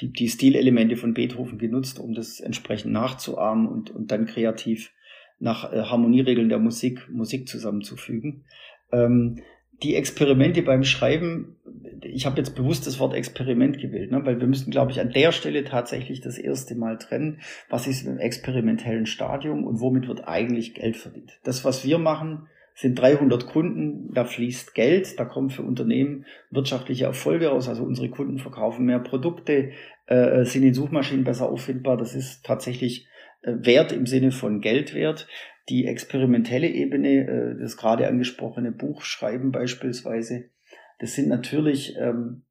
die, 0.00 0.10
die 0.10 0.28
Stilelemente 0.28 0.96
von 0.96 1.14
Beethoven 1.14 1.58
genutzt, 1.58 2.00
um 2.00 2.12
das 2.12 2.40
entsprechend 2.40 2.92
nachzuahmen 2.92 3.68
und, 3.68 3.90
und 3.90 4.10
dann 4.10 4.26
kreativ 4.26 4.90
nach 5.38 5.72
äh, 5.72 5.82
Harmonieregeln 5.82 6.48
der 6.48 6.58
Musik 6.58 7.08
Musik 7.08 7.46
zusammenzufügen. 7.48 8.44
Ähm, 8.90 9.42
die 9.82 9.96
Experimente 9.96 10.62
beim 10.62 10.84
Schreiben, 10.84 11.56
ich 12.02 12.26
habe 12.26 12.38
jetzt 12.38 12.54
bewusst 12.54 12.86
das 12.86 12.98
Wort 12.98 13.14
Experiment 13.14 13.78
gewählt, 13.78 14.10
ne, 14.10 14.24
weil 14.24 14.40
wir 14.40 14.46
müssen, 14.46 14.70
glaube 14.70 14.92
ich, 14.92 15.00
an 15.00 15.10
der 15.10 15.32
Stelle 15.32 15.64
tatsächlich 15.64 16.20
das 16.20 16.38
erste 16.38 16.74
Mal 16.74 16.98
trennen, 16.98 17.40
was 17.68 17.86
ist 17.86 18.06
im 18.06 18.18
experimentellen 18.18 19.06
Stadium 19.06 19.64
und 19.64 19.80
womit 19.80 20.08
wird 20.08 20.26
eigentlich 20.26 20.74
Geld 20.74 20.96
verdient. 20.96 21.38
Das, 21.44 21.64
was 21.64 21.84
wir 21.84 21.98
machen, 21.98 22.48
sind 22.74 22.98
300 22.98 23.46
Kunden, 23.46 24.12
da 24.14 24.24
fließt 24.24 24.74
Geld, 24.74 25.18
da 25.18 25.24
kommen 25.24 25.50
für 25.50 25.62
Unternehmen 25.62 26.24
wirtschaftliche 26.50 27.04
Erfolge 27.04 27.48
raus, 27.48 27.68
also 27.68 27.84
unsere 27.84 28.08
Kunden 28.08 28.38
verkaufen 28.38 28.86
mehr 28.86 28.98
Produkte, 28.98 29.72
äh, 30.06 30.44
sind 30.44 30.62
in 30.62 30.74
Suchmaschinen 30.74 31.24
besser 31.24 31.48
auffindbar, 31.48 31.96
das 31.96 32.14
ist 32.14 32.44
tatsächlich 32.44 33.06
äh, 33.42 33.52
Wert 33.58 33.92
im 33.92 34.06
Sinne 34.06 34.32
von 34.32 34.60
Geldwert 34.60 35.28
die 35.68 35.86
experimentelle 35.86 36.68
Ebene, 36.68 37.26
äh, 37.26 37.60
das 37.60 37.76
gerade 37.76 38.08
angesprochene 38.08 38.72
Buchschreiben 38.72 39.52
beispielsweise, 39.52 40.50
das 40.98 41.14
sind 41.14 41.28
natürlich 41.28 41.96
ähm, 41.98 42.42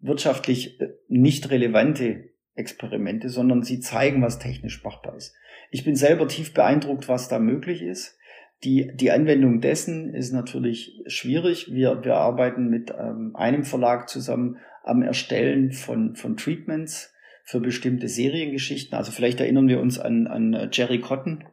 wirtschaftlich 0.00 0.80
äh, 0.80 0.88
nicht 1.08 1.50
relevante 1.50 2.30
Experimente, 2.54 3.28
sondern 3.28 3.62
sie 3.62 3.80
zeigen, 3.80 4.22
was 4.22 4.38
technisch 4.38 4.82
machbar 4.82 5.16
ist. 5.16 5.34
Ich 5.70 5.84
bin 5.84 5.94
selber 5.94 6.26
tief 6.28 6.54
beeindruckt, 6.54 7.08
was 7.08 7.28
da 7.28 7.38
möglich 7.38 7.82
ist. 7.82 8.18
Die, 8.64 8.90
die 8.94 9.10
Anwendung 9.10 9.60
dessen 9.60 10.14
ist 10.14 10.32
natürlich 10.32 11.02
schwierig. 11.06 11.70
Wir, 11.70 12.02
wir 12.02 12.14
arbeiten 12.14 12.68
mit 12.68 12.90
ähm, 12.98 13.32
einem 13.34 13.64
Verlag 13.64 14.08
zusammen 14.08 14.56
am 14.82 15.02
Erstellen 15.02 15.72
von, 15.72 16.16
von 16.16 16.36
Treatments 16.36 17.12
für 17.44 17.60
bestimmte 17.60 18.08
Seriengeschichten. 18.08 18.96
Also 18.96 19.12
vielleicht 19.12 19.40
erinnern 19.40 19.68
wir 19.68 19.80
uns 19.80 19.98
an, 19.98 20.26
an 20.26 20.70
Jerry 20.72 21.00
Cotton, 21.00 21.44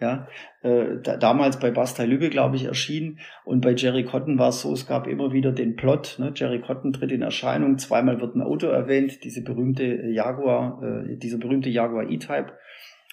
ja, 0.00 0.26
äh, 0.62 0.96
da, 1.02 1.16
damals 1.16 1.58
bei 1.58 1.70
Bastei 1.70 2.06
Lübbe, 2.06 2.30
glaube 2.30 2.56
ich, 2.56 2.64
erschienen. 2.64 3.18
Und 3.44 3.60
bei 3.60 3.72
Jerry 3.72 4.04
Cotton 4.04 4.38
war 4.38 4.48
es 4.48 4.62
so, 4.62 4.72
es 4.72 4.86
gab 4.86 5.06
immer 5.06 5.32
wieder 5.32 5.52
den 5.52 5.76
Plot. 5.76 6.16
Ne? 6.18 6.32
Jerry 6.34 6.60
Cotton 6.60 6.92
tritt 6.92 7.12
in 7.12 7.22
Erscheinung, 7.22 7.78
zweimal 7.78 8.20
wird 8.20 8.34
ein 8.34 8.42
Auto 8.42 8.66
erwähnt, 8.66 9.22
diese 9.24 9.42
berühmte 9.42 9.84
Jaguar, 9.84 10.82
äh, 10.82 11.16
dieser 11.16 11.38
berühmte 11.38 11.68
Jaguar 11.68 12.08
E-Type. 12.08 12.52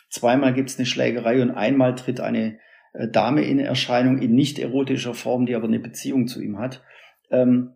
Zweimal 0.10 0.54
gibt 0.54 0.70
es 0.70 0.78
eine 0.78 0.86
Schlägerei 0.86 1.42
und 1.42 1.52
einmal 1.52 1.96
tritt 1.96 2.22
eine 2.22 2.60
äh, 2.94 3.10
Dame 3.10 3.44
in 3.44 3.60
Erscheinung 3.60 4.20
in 4.20 4.34
nicht 4.34 4.58
erotischer 4.58 5.14
Form, 5.14 5.46
die 5.46 5.56
aber 5.56 5.68
eine 5.68 5.80
Beziehung 5.80 6.28
zu 6.28 6.42
ihm 6.42 6.58
hat. 6.58 6.84
Ähm, 7.30 7.74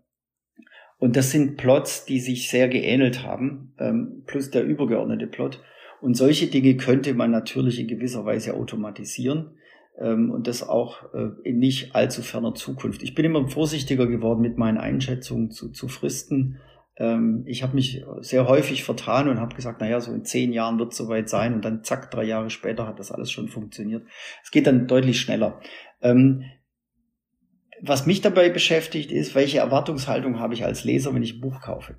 und 0.98 1.16
das 1.16 1.32
sind 1.32 1.58
Plots, 1.58 2.06
die 2.06 2.20
sich 2.20 2.50
sehr 2.50 2.70
geähnelt 2.70 3.24
haben, 3.24 3.74
ähm, 3.80 4.24
plus 4.28 4.52
der 4.52 4.64
übergeordnete 4.64 5.28
Plot. 5.28 5.62
Und 6.02 6.16
solche 6.16 6.48
Dinge 6.48 6.76
könnte 6.78 7.14
man 7.14 7.32
natürlich 7.32 7.80
in 7.80 7.88
gewisser 7.88 8.26
Weise 8.26 8.56
automatisieren 8.56 9.52
ähm, 10.00 10.32
und 10.32 10.48
das 10.48 10.68
auch 10.68 11.14
äh, 11.14 11.30
in 11.44 11.60
nicht 11.60 11.96
allzu 11.96 12.24
ferner 12.24 12.56
Zukunft. 12.56 13.04
Ich 13.04 13.14
bin 13.14 13.26
immer 13.26 13.48
vorsichtiger 13.48 14.08
geworden 14.08 14.42
mit 14.42 14.58
meinen 14.58 14.80
Einschätzungen 14.80 15.52
zu, 15.52 15.70
zu 15.70 15.88
Fristen. 15.88 16.60
Ähm, 16.98 17.44
ich 17.46 17.62
habe 17.62 17.76
mich 17.76 18.04
sehr 18.22 18.48
häufig 18.48 18.84
vertan 18.84 19.30
und 19.30 19.40
habe 19.40 19.56
gesagt, 19.56 19.80
naja, 19.80 20.02
so 20.02 20.12
in 20.12 20.26
zehn 20.26 20.54
Jahren 20.54 20.80
wird 20.80 20.92
es 20.92 20.98
soweit 20.98 21.30
sein 21.30 21.54
und 21.54 21.64
dann 21.64 21.84
zack, 21.84 22.10
drei 22.10 22.24
Jahre 22.24 22.50
später 22.50 22.88
hat 22.88 23.00
das 23.00 23.12
alles 23.12 23.32
schon 23.32 23.48
funktioniert. 23.48 24.04
Es 24.44 24.50
geht 24.50 24.66
dann 24.66 24.88
deutlich 24.88 25.22
schneller. 25.22 25.62
Ähm, 26.02 26.44
was 27.80 28.06
mich 28.06 28.22
dabei 28.22 28.50
beschäftigt, 28.50 29.12
ist, 29.12 29.36
welche 29.36 29.60
Erwartungshaltung 29.60 30.40
habe 30.40 30.54
ich 30.54 30.66
als 30.66 30.84
Leser, 30.84 31.14
wenn 31.14 31.24
ich 31.24 31.36
ein 31.36 31.42
Buch 31.42 31.62
kaufe? 31.62 31.96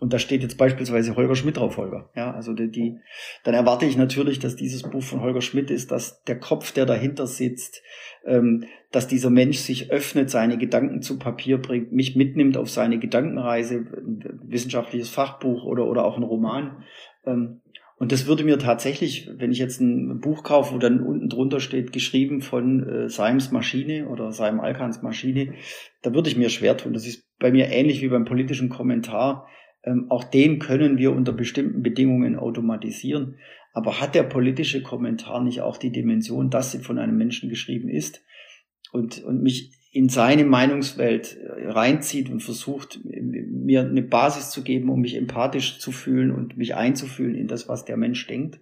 Und 0.00 0.12
da 0.12 0.20
steht 0.20 0.42
jetzt 0.42 0.58
beispielsweise 0.58 1.16
Holger 1.16 1.34
Schmidt 1.34 1.56
drauf, 1.56 1.76
Holger. 1.76 2.08
Ja, 2.14 2.32
also 2.32 2.52
die, 2.52 2.70
die, 2.70 2.98
dann 3.42 3.54
erwarte 3.54 3.84
ich 3.84 3.96
natürlich, 3.96 4.38
dass 4.38 4.54
dieses 4.54 4.84
Buch 4.84 5.02
von 5.02 5.20
Holger 5.20 5.40
Schmidt 5.40 5.72
ist, 5.72 5.90
dass 5.90 6.22
der 6.22 6.38
Kopf, 6.38 6.70
der 6.70 6.86
dahinter 6.86 7.26
sitzt, 7.26 7.82
ähm, 8.24 8.64
dass 8.92 9.08
dieser 9.08 9.30
Mensch 9.30 9.58
sich 9.58 9.90
öffnet, 9.90 10.30
seine 10.30 10.56
Gedanken 10.56 11.02
zu 11.02 11.18
Papier 11.18 11.58
bringt, 11.58 11.92
mich 11.92 12.14
mitnimmt 12.14 12.56
auf 12.56 12.70
seine 12.70 13.00
Gedankenreise, 13.00 13.86
wissenschaftliches 14.44 15.10
Fachbuch 15.10 15.64
oder, 15.64 15.86
oder 15.86 16.04
auch 16.04 16.16
ein 16.16 16.22
Roman. 16.22 16.84
Ähm, 17.26 17.60
und 17.96 18.12
das 18.12 18.26
würde 18.26 18.44
mir 18.44 18.60
tatsächlich, 18.60 19.28
wenn 19.36 19.50
ich 19.50 19.58
jetzt 19.58 19.80
ein 19.80 20.20
Buch 20.20 20.44
kaufe, 20.44 20.72
wo 20.72 20.78
dann 20.78 21.00
unten 21.00 21.28
drunter 21.28 21.58
steht, 21.58 21.92
geschrieben 21.92 22.40
von 22.40 22.88
äh, 22.88 23.08
Seims 23.08 23.50
Maschine 23.50 24.08
oder 24.08 24.30
Seim 24.30 24.60
Alkans 24.60 25.02
Maschine, 25.02 25.54
da 26.02 26.14
würde 26.14 26.28
ich 26.30 26.36
mir 26.36 26.50
schwer 26.50 26.76
tun. 26.76 26.92
Das 26.92 27.06
ist 27.06 27.26
bei 27.40 27.50
mir 27.50 27.66
ähnlich 27.66 28.00
wie 28.00 28.08
beim 28.08 28.24
politischen 28.24 28.68
Kommentar 28.68 29.48
auch 30.08 30.24
den 30.24 30.58
können 30.58 30.98
wir 30.98 31.12
unter 31.12 31.32
bestimmten 31.32 31.82
Bedingungen 31.82 32.36
automatisieren. 32.36 33.36
Aber 33.72 34.00
hat 34.00 34.14
der 34.14 34.24
politische 34.24 34.82
Kommentar 34.82 35.42
nicht 35.42 35.60
auch 35.60 35.76
die 35.76 35.92
Dimension, 35.92 36.50
dass 36.50 36.72
sie 36.72 36.78
von 36.78 36.98
einem 36.98 37.16
Menschen 37.16 37.48
geschrieben 37.48 37.88
ist 37.88 38.22
und, 38.92 39.22
und 39.22 39.42
mich 39.42 39.72
in 39.92 40.08
seine 40.08 40.44
Meinungswelt 40.44 41.36
äh, 41.36 41.68
reinzieht 41.70 42.28
und 42.28 42.40
versucht, 42.40 43.00
mir 43.04 43.80
eine 43.82 44.02
Basis 44.02 44.50
zu 44.50 44.62
geben, 44.62 44.90
um 44.90 45.00
mich 45.00 45.16
empathisch 45.16 45.78
zu 45.78 45.92
fühlen 45.92 46.30
und 46.30 46.56
mich 46.56 46.74
einzufühlen 46.74 47.34
in 47.34 47.46
das, 47.46 47.68
was 47.68 47.84
der 47.84 47.96
Mensch 47.96 48.26
denkt, 48.26 48.60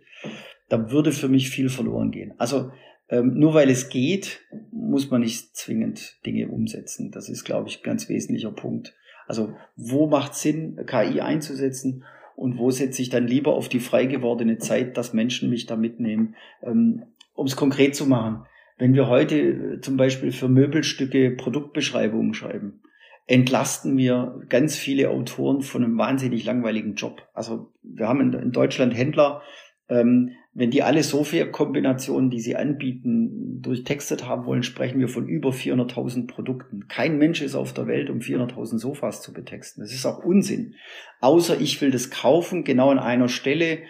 da 0.68 0.90
würde 0.90 1.12
für 1.12 1.28
mich 1.28 1.50
viel 1.50 1.68
verloren 1.68 2.11
gehen. 2.11 2.35
Also 2.38 2.70
ähm, 3.08 3.35
nur 3.35 3.54
weil 3.54 3.70
es 3.70 3.88
geht, 3.88 4.40
muss 4.73 5.11
man 5.11 5.20
nicht 5.20 5.56
zwingend 5.56 6.18
Dinge 6.26 6.49
umsetzen. 6.49 7.11
Das 7.12 7.28
ist, 7.28 7.44
glaube 7.44 7.68
ich, 7.68 7.78
ein 7.78 7.85
ganz 7.85 8.08
wesentlicher 8.08 8.50
Punkt. 8.50 8.94
Also 9.26 9.54
wo 9.76 10.06
macht 10.06 10.35
Sinn, 10.35 10.78
KI 10.87 11.21
einzusetzen 11.21 12.04
und 12.37 12.59
wo 12.59 12.71
setze 12.71 13.02
ich 13.02 13.09
dann 13.09 13.26
lieber 13.26 13.54
auf 13.54 13.68
die 13.68 13.80
frei 13.80 14.06
gewordene 14.06 14.59
Zeit, 14.59 14.97
dass 14.97 15.12
Menschen 15.12 15.50
mich 15.50 15.66
da 15.66 15.76
mitnehmen. 15.76 16.35
Ähm, 16.62 17.04
um 17.35 17.47
es 17.47 17.56
konkret 17.56 17.95
zu 17.95 18.06
machen, 18.06 18.47
wenn 18.78 18.95
wir 18.95 19.09
heute 19.09 19.37
äh, 19.37 19.80
zum 19.80 19.97
Beispiel 19.97 20.33
für 20.33 20.49
Möbelstücke 20.49 21.30
Produktbeschreibungen 21.30 22.35
schreiben, 22.35 22.80
entlasten 23.26 23.97
wir 23.97 24.40
ganz 24.49 24.76
viele 24.76 25.11
Autoren 25.11 25.62
von 25.62 25.83
einem 25.83 25.99
wahnsinnig 25.99 26.45
langweiligen 26.45 26.95
Job. 26.95 27.23
Also 27.35 27.73
wir 27.83 28.06
haben 28.06 28.33
in 28.33 28.52
Deutschland 28.52 28.97
Händler, 28.97 29.42
ähm, 29.88 30.32
wenn 30.52 30.70
die 30.70 30.82
alle 30.82 31.02
Software-Kombinationen, 31.02 32.30
die 32.30 32.40
sie 32.40 32.56
anbieten, 32.56 33.60
durchtextet 33.60 34.26
haben 34.26 34.46
wollen, 34.46 34.62
sprechen 34.62 34.98
wir 34.98 35.08
von 35.08 35.28
über 35.28 35.50
400.000 35.50 36.26
Produkten. 36.26 36.88
Kein 36.88 37.18
Mensch 37.18 37.42
ist 37.42 37.54
auf 37.54 37.74
der 37.74 37.86
Welt, 37.86 38.10
um 38.10 38.18
400.000 38.18 38.78
Sofas 38.78 39.22
zu 39.22 39.32
betexten. 39.32 39.82
Das 39.82 39.92
ist 39.92 40.06
auch 40.06 40.24
Unsinn. 40.24 40.74
Außer 41.20 41.60
ich 41.60 41.80
will 41.80 41.90
das 41.90 42.10
kaufen, 42.10 42.64
genau 42.64 42.90
an 42.90 42.98
einer 42.98 43.28
Stelle, 43.28 43.80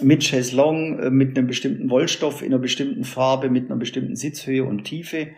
mit 0.00 0.22
Chaiselong, 0.22 0.98
äh, 0.98 1.10
mit 1.10 1.36
einem 1.36 1.46
bestimmten 1.46 1.90
Wollstoff, 1.90 2.42
in 2.42 2.48
einer 2.48 2.60
bestimmten 2.60 3.04
Farbe, 3.04 3.50
mit 3.50 3.66
einer 3.66 3.78
bestimmten 3.78 4.14
Sitzhöhe 4.14 4.64
und 4.64 4.84
Tiefe, 4.84 5.28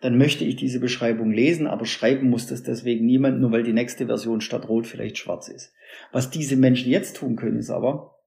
dann 0.00 0.16
möchte 0.16 0.44
ich 0.44 0.56
diese 0.56 0.78
Beschreibung 0.78 1.32
lesen, 1.32 1.66
aber 1.66 1.84
schreiben 1.84 2.30
muss 2.30 2.46
das 2.46 2.62
deswegen 2.62 3.04
niemand, 3.04 3.40
nur 3.40 3.50
weil 3.50 3.64
die 3.64 3.72
nächste 3.72 4.06
Version 4.06 4.40
statt 4.40 4.68
rot 4.68 4.86
vielleicht 4.86 5.18
schwarz 5.18 5.48
ist. 5.48 5.72
Was 6.12 6.30
diese 6.30 6.56
Menschen 6.56 6.90
jetzt 6.90 7.16
tun 7.16 7.34
können, 7.34 7.58
ist 7.58 7.70
aber, 7.70 8.17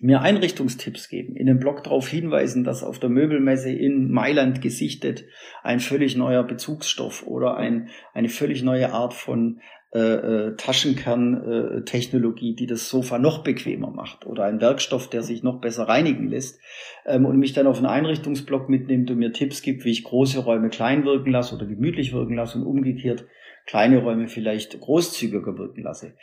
mir 0.00 0.20
Einrichtungstipps 0.20 1.08
geben, 1.08 1.36
in 1.36 1.46
dem 1.46 1.60
Blog 1.60 1.84
darauf 1.84 2.08
hinweisen, 2.08 2.64
dass 2.64 2.82
auf 2.82 2.98
der 2.98 3.10
Möbelmesse 3.10 3.70
in 3.70 4.10
Mailand 4.10 4.60
gesichtet 4.60 5.24
ein 5.62 5.80
völlig 5.80 6.16
neuer 6.16 6.42
Bezugsstoff 6.42 7.26
oder 7.26 7.56
ein, 7.56 7.88
eine 8.12 8.28
völlig 8.28 8.62
neue 8.62 8.92
Art 8.92 9.14
von 9.14 9.60
äh, 9.94 9.98
äh, 9.98 10.56
Taschenkerntechnologie, 10.56 12.54
die 12.54 12.66
das 12.66 12.88
Sofa 12.88 13.18
noch 13.18 13.44
bequemer 13.44 13.90
macht 13.90 14.24
oder 14.24 14.44
ein 14.44 14.58
Werkstoff, 14.58 15.10
der 15.10 15.22
sich 15.22 15.42
noch 15.42 15.60
besser 15.60 15.86
reinigen 15.86 16.28
lässt 16.28 16.58
ähm, 17.04 17.26
und 17.26 17.38
mich 17.38 17.52
dann 17.52 17.66
auf 17.66 17.76
einen 17.76 17.84
Einrichtungsblock 17.84 18.70
mitnimmt 18.70 19.10
und 19.10 19.18
mir 19.18 19.34
Tipps 19.34 19.60
gibt, 19.60 19.84
wie 19.84 19.90
ich 19.90 20.04
große 20.04 20.38
Räume 20.38 20.70
klein 20.70 21.04
wirken 21.04 21.30
lasse 21.30 21.54
oder 21.54 21.66
gemütlich 21.66 22.14
wirken 22.14 22.36
lasse 22.36 22.56
und 22.56 22.64
umgekehrt 22.64 23.26
kleine 23.66 23.98
Räume 23.98 24.28
vielleicht 24.28 24.80
großzügiger 24.80 25.58
wirken 25.58 25.82
lasse. 25.82 26.14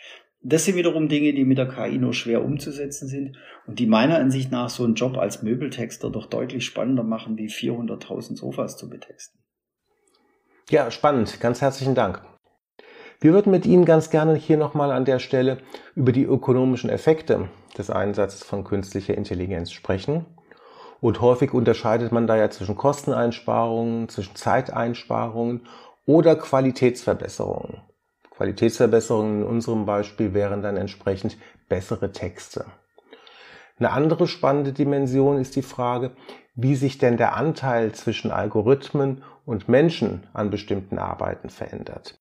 Das 0.42 0.64
sind 0.64 0.76
wiederum 0.76 1.10
Dinge, 1.10 1.34
die 1.34 1.44
mit 1.44 1.58
der 1.58 1.68
KI 1.68 1.98
nur 1.98 2.14
schwer 2.14 2.44
umzusetzen 2.44 3.08
sind 3.08 3.38
und 3.68 3.78
die 3.78 3.88
meiner 3.88 4.18
Ansicht 4.18 4.52
nach 4.52 4.70
so 4.70 4.86
einen 4.86 4.96
Job 4.96 5.18
als 5.18 5.44
Möbeltexter 5.44 6.10
doch 6.10 6.28
deutlich 6.28 6.66
spannender 6.66 7.04
machen, 7.04 7.38
wie 7.38 7.48
400.000 7.48 8.38
Sofas 8.38 8.78
zu 8.78 8.90
betexten. 8.90 9.40
Ja, 10.70 10.92
spannend. 10.92 11.42
Ganz 11.42 11.62
herzlichen 11.62 11.96
Dank. 11.96 12.22
Wir 13.20 13.34
würden 13.34 13.52
mit 13.52 13.66
Ihnen 13.66 13.84
ganz 13.84 14.12
gerne 14.12 14.36
hier 14.36 14.56
nochmal 14.56 14.92
an 14.92 15.04
der 15.04 15.20
Stelle 15.20 15.58
über 15.94 16.14
die 16.14 16.24
ökonomischen 16.24 16.90
Effekte 16.90 17.50
des 17.78 17.90
Einsatzes 17.90 18.44
von 18.44 18.64
künstlicher 18.64 19.16
Intelligenz 19.16 19.72
sprechen. 19.74 20.26
Und 21.02 21.20
häufig 21.20 21.54
unterscheidet 21.54 22.14
man 22.14 22.28
da 22.28 22.38
ja 22.38 22.50
zwischen 22.50 22.76
Kosteneinsparungen, 22.76 24.08
zwischen 24.08 24.36
Zeiteinsparungen 24.36 25.68
oder 26.06 26.38
Qualitätsverbesserungen. 26.38 27.82
Qualitätsverbesserungen 28.40 29.42
in 29.42 29.48
unserem 29.48 29.86
Beispiel 29.86 30.34
wären 30.34 30.62
dann 30.62 30.78
entsprechend 30.78 31.38
bessere 31.68 32.14
Texte. 32.14 32.64
Eine 33.78 33.92
andere 33.92 34.28
spannende 34.28 34.72
Dimension 34.72 35.38
ist 35.38 35.58
die 35.58 35.62
Frage, 35.62 36.12
wie 36.56 36.76
sich 36.76 36.98
denn 36.98 37.18
der 37.18 37.36
Anteil 37.36 37.92
zwischen 37.92 38.32
Algorithmen 38.32 39.24
und 39.46 39.68
Menschen 39.68 40.26
an 40.32 40.52
bestimmten 40.52 41.00
Arbeiten 41.00 41.50
verändert. 41.50 42.18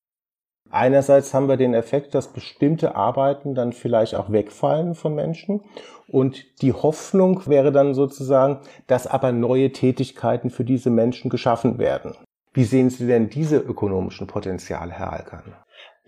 Einerseits 0.70 1.32
haben 1.34 1.48
wir 1.48 1.56
den 1.56 1.72
Effekt, 1.72 2.16
dass 2.16 2.32
bestimmte 2.32 2.96
Arbeiten 2.96 3.54
dann 3.54 3.72
vielleicht 3.72 4.16
auch 4.16 4.32
wegfallen 4.32 4.96
von 4.96 5.14
Menschen 5.14 5.62
und 6.08 6.60
die 6.62 6.72
Hoffnung 6.72 7.46
wäre 7.46 7.70
dann 7.70 7.94
sozusagen, 7.94 8.58
dass 8.88 9.06
aber 9.06 9.30
neue 9.30 9.70
Tätigkeiten 9.70 10.50
für 10.50 10.64
diese 10.64 10.90
Menschen 10.90 11.30
geschaffen 11.30 11.78
werden. 11.78 12.16
Wie 12.54 12.64
sehen 12.64 12.90
Sie 12.90 13.06
denn 13.06 13.30
diese 13.30 13.58
ökonomischen 13.58 14.26
Potenziale, 14.26 14.90
Herr 14.90 15.12
Alkan? 15.12 15.54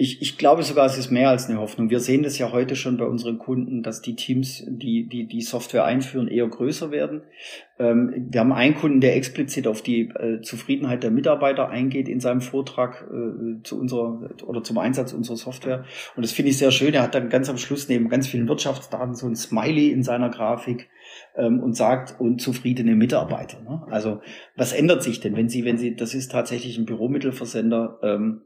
Ich, 0.01 0.23
ich 0.23 0.39
glaube 0.39 0.63
sogar, 0.63 0.87
es 0.87 0.97
ist 0.97 1.11
mehr 1.11 1.29
als 1.29 1.51
eine 1.51 1.59
Hoffnung. 1.59 1.91
Wir 1.91 2.01
sehen 2.01 2.23
das 2.23 2.39
ja 2.39 2.53
heute 2.53 2.75
schon 2.75 2.97
bei 2.97 3.05
unseren 3.05 3.37
Kunden, 3.37 3.83
dass 3.83 4.01
die 4.01 4.17
Teams, 4.17 4.65
die 4.67 5.07
die, 5.07 5.27
die 5.27 5.43
Software 5.43 5.85
einführen, 5.85 6.27
eher 6.27 6.49
größer 6.49 6.91
werden. 6.91 7.21
Ähm, 7.79 8.29
wir 8.31 8.41
haben 8.41 8.55
einen 8.55 8.77
Kunden, 8.77 9.03
der 9.03 9.15
explizit 9.15 9.67
auf 9.67 9.83
die 9.83 10.09
äh, 10.09 10.41
Zufriedenheit 10.41 11.03
der 11.03 11.11
Mitarbeiter 11.11 11.69
eingeht 11.69 12.09
in 12.09 12.19
seinem 12.19 12.41
Vortrag 12.41 13.07
äh, 13.13 13.63
zu 13.63 13.79
unserer 13.79 14.31
oder 14.47 14.63
zum 14.63 14.79
Einsatz 14.79 15.13
unserer 15.13 15.37
Software. 15.37 15.85
Und 16.17 16.25
das 16.25 16.33
finde 16.33 16.53
ich 16.53 16.57
sehr 16.57 16.71
schön. 16.71 16.95
Er 16.95 17.03
hat 17.03 17.15
dann 17.15 17.29
ganz 17.29 17.51
am 17.51 17.59
Schluss 17.59 17.91
neben 17.91 18.09
ganz 18.09 18.27
vielen 18.27 18.49
Wirtschaftsdaten 18.49 19.15
so 19.15 19.27
ein 19.27 19.37
Smiley 19.37 19.91
in 19.91 20.03
seiner 20.03 20.31
Grafik 20.31 20.89
ähm, 21.37 21.61
und 21.61 21.77
sagt 21.77 22.19
und 22.19 22.41
zufriedene 22.41 22.97
Mitarbeiter. 22.97 23.61
Ne? 23.61 23.83
Also 23.91 24.23
was 24.57 24.73
ändert 24.73 25.03
sich 25.03 25.21
denn, 25.21 25.37
wenn 25.37 25.51
Sie, 25.51 25.67
wenn 25.67 25.77
Sie, 25.77 25.95
das 25.95 26.15
ist 26.15 26.33
tatsächlich 26.33 26.79
ein 26.79 26.87
Büromittelversender. 26.87 27.99
Ähm, 28.03 28.41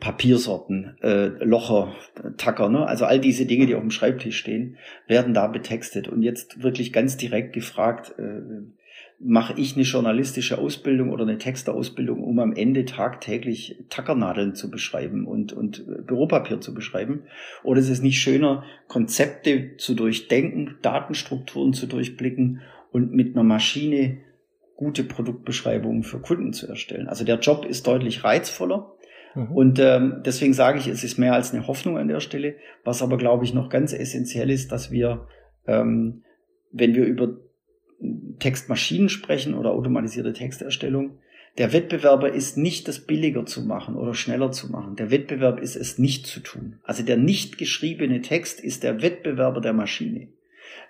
Papiersorten, 0.00 0.96
äh, 1.02 1.26
Locher, 1.44 1.94
Tacker, 2.36 2.68
ne? 2.68 2.86
also 2.86 3.04
all 3.04 3.20
diese 3.20 3.46
Dinge, 3.46 3.66
die 3.66 3.74
auf 3.74 3.80
dem 3.80 3.90
Schreibtisch 3.90 4.38
stehen, 4.38 4.76
werden 5.06 5.34
da 5.34 5.46
betextet. 5.46 6.08
Und 6.08 6.22
jetzt 6.22 6.62
wirklich 6.62 6.92
ganz 6.92 7.16
direkt 7.16 7.52
gefragt, 7.52 8.14
äh, 8.18 8.40
mache 9.18 9.54
ich 9.56 9.74
eine 9.74 9.84
journalistische 9.84 10.58
Ausbildung 10.58 11.10
oder 11.10 11.22
eine 11.22 11.38
Textausbildung, 11.38 12.22
um 12.22 12.38
am 12.38 12.52
Ende 12.52 12.84
tagtäglich 12.84 13.76
Tackernadeln 13.88 14.54
zu 14.54 14.70
beschreiben 14.70 15.26
und, 15.26 15.52
und 15.52 15.80
äh, 15.80 16.02
Büropapier 16.02 16.60
zu 16.60 16.74
beschreiben? 16.74 17.22
Oder 17.62 17.80
ist 17.80 17.88
es 17.88 18.02
nicht 18.02 18.20
schöner, 18.20 18.64
Konzepte 18.88 19.76
zu 19.78 19.94
durchdenken, 19.94 20.76
Datenstrukturen 20.82 21.72
zu 21.72 21.86
durchblicken 21.86 22.60
und 22.92 23.12
mit 23.12 23.34
einer 23.34 23.44
Maschine 23.44 24.18
gute 24.76 25.04
Produktbeschreibungen 25.04 26.02
für 26.02 26.18
Kunden 26.18 26.52
zu 26.52 26.66
erstellen? 26.66 27.08
Also 27.08 27.24
der 27.24 27.38
Job 27.38 27.64
ist 27.64 27.86
deutlich 27.86 28.24
reizvoller 28.24 28.95
Mhm. 29.36 29.52
Und 29.52 29.78
ähm, 29.78 30.22
deswegen 30.24 30.54
sage 30.54 30.78
ich, 30.78 30.88
es 30.88 31.04
ist 31.04 31.18
mehr 31.18 31.34
als 31.34 31.52
eine 31.52 31.68
Hoffnung 31.68 31.98
an 31.98 32.08
der 32.08 32.20
Stelle. 32.20 32.56
Was 32.82 33.02
aber, 33.02 33.18
glaube 33.18 33.44
ich, 33.44 33.54
noch 33.54 33.68
ganz 33.68 33.92
essentiell 33.92 34.50
ist, 34.50 34.72
dass 34.72 34.90
wir, 34.90 35.28
ähm, 35.66 36.24
wenn 36.72 36.94
wir 36.94 37.04
über 37.04 37.36
Textmaschinen 38.38 39.08
sprechen 39.08 39.54
oder 39.54 39.70
automatisierte 39.70 40.32
Texterstellung, 40.32 41.18
Der 41.58 41.72
Wettbewerber 41.72 42.32
ist 42.32 42.58
nicht 42.58 42.86
das 42.86 43.00
billiger 43.00 43.46
zu 43.46 43.62
machen 43.62 43.96
oder 43.96 44.12
schneller 44.12 44.52
zu 44.52 44.70
machen. 44.70 44.96
Der 44.96 45.10
Wettbewerb 45.10 45.60
ist 45.60 45.74
es 45.74 45.98
nicht 45.98 46.26
zu 46.26 46.40
tun. 46.40 46.80
Also 46.84 47.02
der 47.02 47.16
nicht 47.16 47.56
geschriebene 47.56 48.20
Text 48.20 48.60
ist 48.60 48.82
der 48.82 49.00
Wettbewerber 49.00 49.60
der 49.60 49.72
Maschine. 49.72 50.28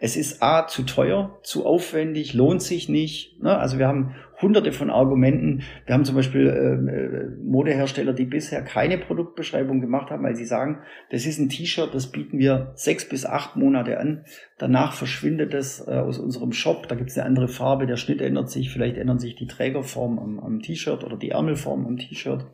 Es 0.01 0.17
ist 0.17 0.43
A 0.43 0.67
zu 0.67 0.83
teuer, 0.83 1.39
zu 1.43 1.65
aufwendig, 1.65 2.35
lohnt 2.35 2.63
sich 2.63 2.89
nicht. 2.89 3.41
Ne? 3.41 3.57
Also 3.57 3.79
wir 3.79 3.87
haben 3.87 4.17
hunderte 4.41 4.73
von 4.73 4.91
Argumenten. 4.91 5.63
Wir 5.87 5.95
haben 5.95 6.05
zum 6.05 6.17
Beispiel 6.17 6.49
ähm, 6.49 6.89
äh, 6.89 7.43
Modehersteller, 7.43 8.13
die 8.13 8.25
bisher 8.25 8.63
keine 8.63 8.99
Produktbeschreibung 8.99 9.81
gemacht 9.81 10.11
haben, 10.11 10.25
weil 10.25 10.37
sie 10.37 10.45
sagen, 10.45 10.81
das 11.11 11.27
ist 11.27 11.39
ein 11.39 11.49
T-Shirt, 11.49 11.95
das 11.95 12.09
bieten 12.09 12.39
wir 12.39 12.73
sechs 12.75 13.09
bis 13.09 13.25
acht 13.25 13.57
Monate 13.57 13.99
an. 13.99 14.25
Danach 14.59 14.93
verschwindet 14.93 15.55
es 15.55 15.87
äh, 15.87 15.93
aus 15.93 16.19
unserem 16.19 16.53
Shop. 16.53 16.89
Da 16.89 16.95
gibt 16.95 17.11
es 17.11 17.19
eine 17.19 17.27
andere 17.27 17.49
Farbe, 17.49 17.87
der 17.87 17.97
Schnitt 17.97 18.21
ändert 18.21 18.51
sich, 18.51 18.71
vielleicht 18.71 18.97
ändern 18.97 19.19
sich 19.19 19.37
die 19.37 19.47
Trägerform 19.47 20.19
am, 20.19 20.41
am 20.41 20.61
T-Shirt 20.61 21.05
oder 21.05 21.17
die 21.17 21.31
Ärmelform 21.31 21.87
am 21.87 21.97
T-Shirt. 21.97 22.47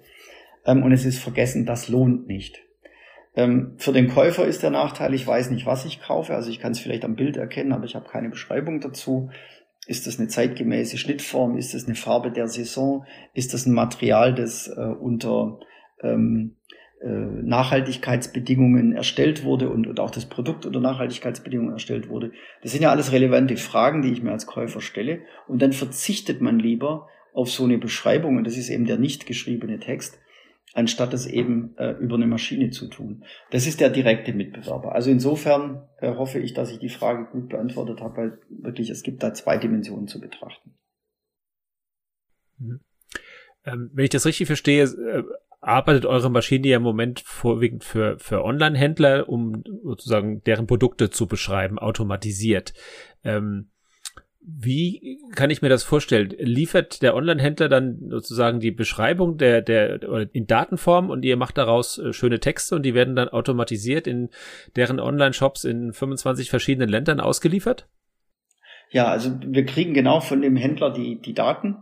Ähm, 0.67 0.83
und 0.83 0.93
es 0.93 1.05
ist 1.05 1.19
vergessen, 1.19 1.67
das 1.67 1.89
lohnt 1.89 2.27
nicht. 2.29 2.61
Ähm, 3.35 3.73
für 3.79 3.93
den 3.93 4.09
Käufer 4.09 4.47
ist 4.47 4.63
der 4.63 4.71
Nachteil, 4.71 5.15
ich 5.15 5.27
weiß 5.27 5.51
nicht, 5.51 5.67
was 5.67 5.85
ich 5.85 6.03
kaufe. 6.03 6.35
Also 6.35 6.51
ich 6.51 6.61
kann 6.61 6.73
es 6.73 6.81
vielleicht 6.81 7.05
am 7.05 7.17
Bild 7.17 7.37
erkennen, 7.37 7.73
aber 7.73 7.85
ich 7.85 7.95
habe 7.95 8.09
keine 8.09 8.29
Beschreibung 8.29 8.81
dazu. 8.81 9.31
Ist 9.87 10.07
das 10.07 10.19
eine 10.19 10.29
zeitgemäße 10.29 10.97
Schnittform? 10.97 11.57
Ist 11.57 11.75
das 11.75 11.87
eine 11.87 11.97
Farbe 11.97 12.31
der 12.31 12.47
Saison? 12.47 13.05
Ist 13.35 13.53
das 13.53 13.67
ein 13.67 13.73
Material, 13.73 14.35
das 14.35 14.69
äh, 14.69 14.81
unter 14.81 15.59
ähm, 16.03 16.57
äh, 17.01 17.09
Nachhaltigkeitsbedingungen 17.09 18.93
erstellt 18.93 19.43
wurde 19.43 19.71
und, 19.71 19.89
und 19.89 19.99
auch 19.99 20.11
das 20.11 20.27
Produkt 20.27 20.67
unter 20.67 20.79
Nachhaltigkeitsbedingungen 20.79 21.73
erstellt 21.73 22.09
wurde? 22.09 22.31
Das 22.63 22.71
sind 22.71 22.83
ja 22.83 22.93
alles 22.93 23.11
relevante 23.11 23.57
Fragen, 23.57 24.03
die 24.03 24.13
ich 24.13 24.23
mir 24.23 24.31
als 24.31 24.47
Käufer 24.47 24.81
stelle. 24.81 25.23
Und 25.49 25.63
dann 25.63 25.73
verzichtet 25.73 26.41
man 26.41 26.61
lieber 26.61 27.09
auf 27.35 27.51
so 27.51 27.65
eine 27.65 27.79
Beschreibung, 27.79 28.37
und 28.37 28.47
das 28.47 28.57
ist 28.57 28.69
eben 28.69 28.85
der 28.85 28.99
nicht 28.99 29.27
geschriebene 29.27 29.81
Text, 29.81 30.21
anstatt 30.75 31.13
es 31.13 31.27
eben 31.27 31.77
äh, 31.77 31.93
über 31.93 32.17
eine 32.17 32.27
Maschine 32.27 32.71
zu 32.71 32.89
tun. 32.89 33.25
Das 33.51 33.67
ist 33.67 33.81
der 33.81 33.91
direkte 33.91 34.33
Mitbewerber. 34.33 34.95
Also 34.95 35.11
insofern 35.11 35.89
äh, 35.99 36.15
hoffe 36.15 36.39
ich, 36.39 36.55
dass 36.55 36.71
ich 36.71 36.79
die 36.79 36.89
Frage 36.89 37.27
gut 37.31 37.49
beantwortet 37.51 38.01
habe, 38.01 38.17
weil 38.17 38.39
wirklich 38.49 38.91
es 38.91 39.03
gibt 39.03 39.23
da 39.23 39.35
zwei 39.35 39.59
Dimensionen 39.59 40.09
zu 40.09 40.21
betrachten. 40.21 40.75
Mhm. 42.59 42.81
Ähm, 43.65 43.91
wenn 43.93 44.05
ich 44.05 44.11
das 44.11 44.27
richtig 44.27 44.47
verstehe, 44.47 44.85
äh, 44.85 45.23
arbeitet 45.61 46.07
eure 46.07 46.31
Maschine 46.31 46.69
ja 46.69 46.77
im 46.79 46.83
Moment 46.83 47.21
vorwiegend 47.21 47.85
für, 47.85 48.19
für 48.19 48.43
Online-Händler, 48.43 49.29
um 49.29 49.63
sozusagen 49.85 50.43
deren 50.43 50.67
Produkte 50.67 51.11
zu 51.11 51.29
beschreiben, 51.29 51.79
automatisiert. 51.79 52.75
Ähm, 53.23 53.72
wie 54.45 55.21
kann 55.35 55.51
ich 55.51 55.63
mir 55.63 55.69
das 55.69 55.85
vorstellen? 55.85 56.31
Liefert 56.39 57.03
der 57.03 57.15
Online-Händler 57.15 57.69
dann 57.69 58.11
sozusagen 58.11 58.59
die 58.59 58.73
Beschreibung 58.73 59.39
der, 59.39 59.63
der, 59.63 60.03
in 60.33 60.47
Datenform 60.47 61.11
und 61.11 61.25
ihr 61.25 61.37
macht 61.37 61.59
daraus 61.59 61.99
äh, 61.99 62.13
schöne 62.13 62.41
Texte 62.41 62.75
und 62.75 62.83
die 62.83 62.95
werden 62.95 63.15
dann 63.15 63.29
automatisiert 63.29 64.07
in 64.07 64.31
deren 64.75 64.99
Online-Shops 64.99 65.65
in 65.65 65.93
25 65.93 66.51
verschiedenen 66.51 66.89
Ländern 66.89 67.21
ausgeliefert? 67.21 67.87
Ja, 68.91 69.07
also 69.07 69.31
wir 69.45 69.65
kriegen 69.65 69.95
genau 69.95 70.21
von 70.21 70.43
dem 70.43 70.57
Händler 70.57 70.93
die, 70.93 71.21
die 71.21 71.35
Daten. 71.35 71.77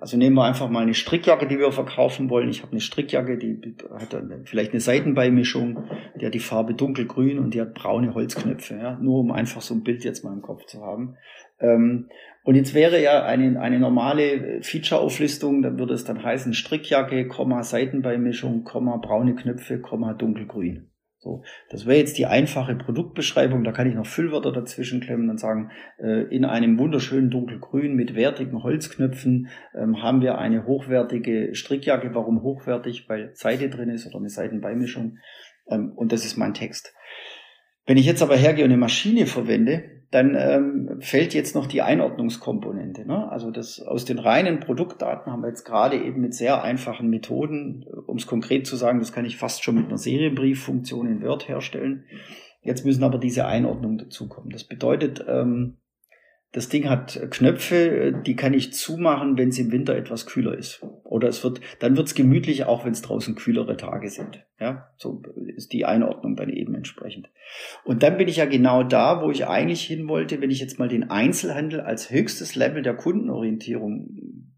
Also 0.00 0.16
nehmen 0.16 0.36
wir 0.36 0.44
einfach 0.44 0.68
mal 0.68 0.82
eine 0.82 0.94
Strickjacke, 0.94 1.46
die 1.46 1.58
wir 1.58 1.72
verkaufen 1.72 2.28
wollen. 2.28 2.50
Ich 2.50 2.62
habe 2.62 2.72
eine 2.72 2.80
Strickjacke, 2.80 3.38
die 3.38 3.76
hat 3.90 4.14
vielleicht 4.44 4.72
eine 4.72 4.80
Seitenbeimischung, 4.80 5.84
die 6.20 6.26
hat 6.26 6.34
die 6.34 6.40
Farbe 6.40 6.74
dunkelgrün 6.74 7.38
und 7.38 7.54
die 7.54 7.60
hat 7.60 7.74
braune 7.74 8.14
Holzknöpfe. 8.14 8.74
Ja? 8.74 8.98
Nur 9.00 9.20
um 9.20 9.30
einfach 9.30 9.62
so 9.62 9.74
ein 9.74 9.82
Bild 9.82 10.04
jetzt 10.04 10.24
mal 10.24 10.32
im 10.32 10.42
Kopf 10.42 10.66
zu 10.66 10.82
haben. 10.82 11.16
Ähm, 11.60 12.08
und 12.42 12.54
jetzt 12.54 12.74
wäre 12.74 13.02
ja 13.02 13.24
eine, 13.24 13.60
eine 13.60 13.78
normale 13.78 14.62
Feature-Auflistung, 14.62 15.62
da 15.62 15.78
würde 15.78 15.94
es 15.94 16.04
dann 16.04 16.22
heißen 16.22 16.54
Strickjacke, 16.54 17.28
Komma, 17.28 17.62
Seitenbeimischung, 17.62 18.64
Komma, 18.64 18.96
braune 18.96 19.34
Knöpfe, 19.34 19.80
Komma, 19.80 20.14
dunkelgrün. 20.14 20.90
So, 21.22 21.42
das 21.68 21.84
wäre 21.84 21.98
jetzt 21.98 22.16
die 22.16 22.24
einfache 22.24 22.74
Produktbeschreibung. 22.74 23.62
Da 23.62 23.72
kann 23.72 23.86
ich 23.86 23.94
noch 23.94 24.06
Füllwörter 24.06 24.52
dazwischen 24.52 25.02
klemmen 25.02 25.28
und 25.28 25.38
sagen, 25.38 25.70
äh, 25.98 26.22
in 26.34 26.46
einem 26.46 26.78
wunderschönen 26.78 27.28
dunkelgrün 27.28 27.94
mit 27.94 28.14
wertigen 28.14 28.62
Holzknöpfen 28.62 29.48
ähm, 29.74 30.02
haben 30.02 30.22
wir 30.22 30.38
eine 30.38 30.64
hochwertige 30.64 31.54
Strickjacke. 31.54 32.14
Warum 32.14 32.42
hochwertig? 32.42 33.06
Weil 33.10 33.32
Seite 33.34 33.68
drin 33.68 33.90
ist 33.90 34.06
oder 34.06 34.16
eine 34.16 34.30
Seitenbeimischung. 34.30 35.18
Ähm, 35.68 35.92
und 35.94 36.10
das 36.10 36.24
ist 36.24 36.38
mein 36.38 36.54
Text. 36.54 36.94
Wenn 37.84 37.98
ich 37.98 38.06
jetzt 38.06 38.22
aber 38.22 38.36
hergehe 38.36 38.64
und 38.64 38.70
eine 38.70 38.80
Maschine 38.80 39.26
verwende, 39.26 39.99
dann 40.10 40.34
ähm, 40.34 41.00
fällt 41.00 41.34
jetzt 41.34 41.54
noch 41.54 41.66
die 41.66 41.82
Einordnungskomponente. 41.82 43.06
Ne? 43.06 43.30
Also 43.30 43.50
das 43.50 43.80
aus 43.80 44.04
den 44.04 44.18
reinen 44.18 44.58
Produktdaten 44.58 45.32
haben 45.32 45.42
wir 45.42 45.48
jetzt 45.48 45.64
gerade 45.64 45.96
eben 45.96 46.20
mit 46.20 46.34
sehr 46.34 46.62
einfachen 46.62 47.08
Methoden, 47.08 47.84
um 48.06 48.16
es 48.16 48.26
konkret 48.26 48.66
zu 48.66 48.74
sagen, 48.74 48.98
das 48.98 49.12
kann 49.12 49.24
ich 49.24 49.36
fast 49.36 49.62
schon 49.62 49.76
mit 49.76 49.86
einer 49.86 49.98
Serienbrieffunktion 49.98 51.06
in 51.06 51.22
Word 51.22 51.48
herstellen. 51.48 52.04
Jetzt 52.62 52.84
müssen 52.84 53.04
aber 53.04 53.18
diese 53.18 53.46
Einordnungen 53.46 53.98
dazukommen. 53.98 54.50
Das 54.50 54.64
bedeutet, 54.64 55.24
ähm, 55.28 55.76
das 56.52 56.68
Ding 56.68 56.88
hat 56.90 57.20
Knöpfe, 57.30 58.12
die 58.26 58.34
kann 58.34 58.54
ich 58.54 58.72
zumachen, 58.72 59.38
wenn 59.38 59.50
es 59.50 59.58
im 59.58 59.70
Winter 59.70 59.94
etwas 59.94 60.26
kühler 60.26 60.58
ist. 60.58 60.84
Oder 61.04 61.28
es 61.28 61.44
wird, 61.44 61.60
dann 61.78 61.96
wird 61.96 62.08
es 62.08 62.14
gemütlich, 62.14 62.64
auch 62.64 62.84
wenn 62.84 62.92
es 62.92 63.02
draußen 63.02 63.36
kühlere 63.36 63.76
Tage 63.76 64.10
sind. 64.10 64.44
Ja, 64.58 64.90
so 64.96 65.22
ist 65.56 65.72
die 65.72 65.84
Einordnung 65.84 66.34
dann 66.34 66.50
eben 66.50 66.74
entsprechend. 66.74 67.30
Und 67.84 68.02
dann 68.02 68.18
bin 68.18 68.26
ich 68.26 68.36
ja 68.36 68.46
genau 68.46 68.82
da, 68.82 69.22
wo 69.22 69.30
ich 69.30 69.46
eigentlich 69.46 69.82
hin 69.82 70.08
wollte, 70.08 70.40
wenn 70.40 70.50
ich 70.50 70.60
jetzt 70.60 70.78
mal 70.78 70.88
den 70.88 71.08
Einzelhandel 71.10 71.80
als 71.80 72.10
höchstes 72.10 72.56
Level 72.56 72.82
der 72.82 72.94
Kundenorientierung 72.94 74.50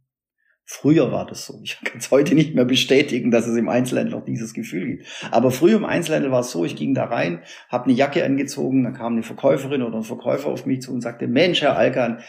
Früher 0.65 1.13
war 1.13 1.27
das 1.27 1.47
so. 1.47 1.61
Ich 1.63 1.81
kann 1.85 1.99
es 1.99 2.11
heute 2.11 2.35
nicht 2.35 2.55
mehr 2.55 2.65
bestätigen, 2.65 3.31
dass 3.31 3.47
es 3.47 3.57
im 3.57 3.69
Einzelhandel 3.69 4.15
noch 4.15 4.25
dieses 4.25 4.55
Gefühl 4.55 4.87
gibt. 4.87 5.07
Aber 5.31 5.51
früher 5.51 5.77
im 5.77 5.85
Einzelhandel 5.85 6.31
war 6.31 6.41
es 6.41 6.51
so, 6.51 6.65
ich 6.65 6.77
ging 6.77 6.95
da 6.95 7.05
rein, 7.05 7.43
habe 7.69 7.85
eine 7.85 7.95
Jacke 7.95 8.25
angezogen, 8.25 8.85
dann 8.85 8.95
kam 8.95 9.15
eine 9.15 9.23
Verkäuferin 9.23 9.83
oder 9.83 9.99
ein 9.99 10.05
Verkäufer 10.05 10.49
auf 10.49 10.67
mich 10.67 10.83
zu 10.83 10.93
und 10.93 11.01
sagte, 11.01 11.27
Mensch, 11.27 11.63
Herr 11.63 11.77
Alkan, 11.77 12.23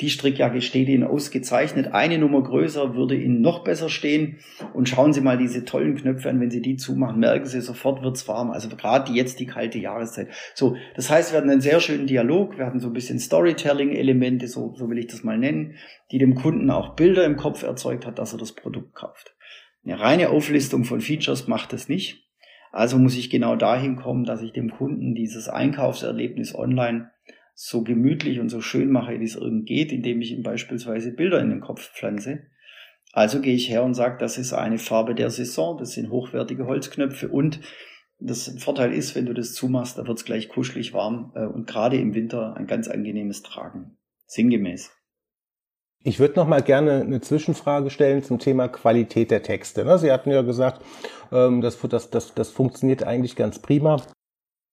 die 0.00 0.10
Strickjacke 0.10 0.60
steht 0.60 0.88
Ihnen 0.88 1.02
ausgezeichnet. 1.02 1.92
Eine 1.92 2.18
Nummer 2.18 2.42
größer 2.42 2.94
würde 2.94 3.16
Ihnen 3.16 3.40
noch 3.40 3.64
besser 3.64 3.88
stehen. 3.88 4.38
Und 4.72 4.88
schauen 4.88 5.12
Sie 5.12 5.20
mal 5.20 5.38
diese 5.38 5.64
tollen 5.64 5.96
Knöpfe 5.96 6.30
an. 6.30 6.40
Wenn 6.40 6.50
Sie 6.50 6.62
die 6.62 6.76
zumachen, 6.76 7.18
merken 7.18 7.46
Sie, 7.46 7.60
sofort 7.60 8.02
wird's 8.02 8.28
warm. 8.28 8.50
Also 8.50 8.68
gerade 8.68 9.12
jetzt 9.12 9.40
die 9.40 9.46
kalte 9.46 9.78
Jahreszeit. 9.78 10.28
So, 10.54 10.76
das 10.94 11.10
heißt, 11.10 11.32
wir 11.32 11.38
hatten 11.38 11.50
einen 11.50 11.60
sehr 11.60 11.80
schönen 11.80 12.06
Dialog. 12.06 12.58
Wir 12.58 12.66
hatten 12.66 12.80
so 12.80 12.88
ein 12.88 12.92
bisschen 12.92 13.18
Storytelling-Elemente, 13.18 14.46
so, 14.46 14.74
so 14.76 14.88
will 14.88 14.98
ich 14.98 15.08
das 15.08 15.24
mal 15.24 15.38
nennen, 15.38 15.74
die 16.12 16.18
dem 16.18 16.36
Kunden 16.36 16.70
auch 16.70 16.94
Bilder 16.94 17.24
im 17.24 17.36
Kopf 17.36 17.62
erzeugt 17.62 18.06
hat, 18.06 18.18
dass 18.18 18.32
er 18.32 18.38
das 18.38 18.52
Produkt 18.52 18.94
kauft. 18.94 19.34
Eine 19.84 19.98
reine 19.98 20.30
Auflistung 20.30 20.84
von 20.84 21.00
Features 21.00 21.48
macht 21.48 21.72
das 21.72 21.88
nicht. 21.88 22.28
Also 22.70 22.98
muss 22.98 23.16
ich 23.16 23.30
genau 23.30 23.56
dahin 23.56 23.96
kommen, 23.96 24.24
dass 24.24 24.42
ich 24.42 24.52
dem 24.52 24.70
Kunden 24.70 25.14
dieses 25.14 25.48
Einkaufserlebnis 25.48 26.54
online 26.54 27.10
so 27.60 27.82
gemütlich 27.82 28.38
und 28.38 28.50
so 28.50 28.60
schön 28.60 28.88
mache, 28.88 29.18
wie 29.18 29.24
es 29.24 29.34
irgend 29.34 29.66
geht, 29.66 29.90
indem 29.90 30.20
ich 30.20 30.30
ihm 30.30 30.44
beispielsweise 30.44 31.10
Bilder 31.10 31.40
in 31.40 31.50
den 31.50 31.60
Kopf 31.60 31.92
pflanze. 31.92 32.46
Also 33.12 33.40
gehe 33.40 33.56
ich 33.56 33.68
her 33.68 33.82
und 33.82 33.94
sage, 33.94 34.16
das 34.20 34.38
ist 34.38 34.52
eine 34.52 34.78
Farbe 34.78 35.16
der 35.16 35.28
Saison, 35.30 35.76
das 35.76 35.90
sind 35.90 36.08
hochwertige 36.08 36.66
Holzknöpfe 36.66 37.28
und 37.28 37.58
das 38.20 38.54
Vorteil 38.62 38.92
ist, 38.92 39.16
wenn 39.16 39.26
du 39.26 39.34
das 39.34 39.54
zumachst, 39.54 39.98
da 39.98 40.06
wird 40.06 40.18
es 40.18 40.24
gleich 40.24 40.48
kuschelig 40.48 40.92
warm 40.92 41.32
äh, 41.34 41.46
und 41.46 41.66
gerade 41.66 41.96
im 41.96 42.14
Winter 42.14 42.56
ein 42.56 42.68
ganz 42.68 42.86
angenehmes 42.86 43.42
Tragen. 43.42 43.98
Sinngemäß. 44.26 44.92
Ich 46.04 46.20
würde 46.20 46.36
noch 46.36 46.46
mal 46.46 46.62
gerne 46.62 47.00
eine 47.00 47.20
Zwischenfrage 47.20 47.90
stellen 47.90 48.22
zum 48.22 48.38
Thema 48.38 48.68
Qualität 48.68 49.32
der 49.32 49.42
Texte. 49.42 49.84
Ne? 49.84 49.98
Sie 49.98 50.12
hatten 50.12 50.30
ja 50.30 50.42
gesagt, 50.42 50.84
ähm, 51.32 51.60
das, 51.60 51.76
das, 51.80 52.10
das, 52.10 52.34
das 52.34 52.50
funktioniert 52.50 53.02
eigentlich 53.02 53.34
ganz 53.34 53.58
prima. 53.58 54.00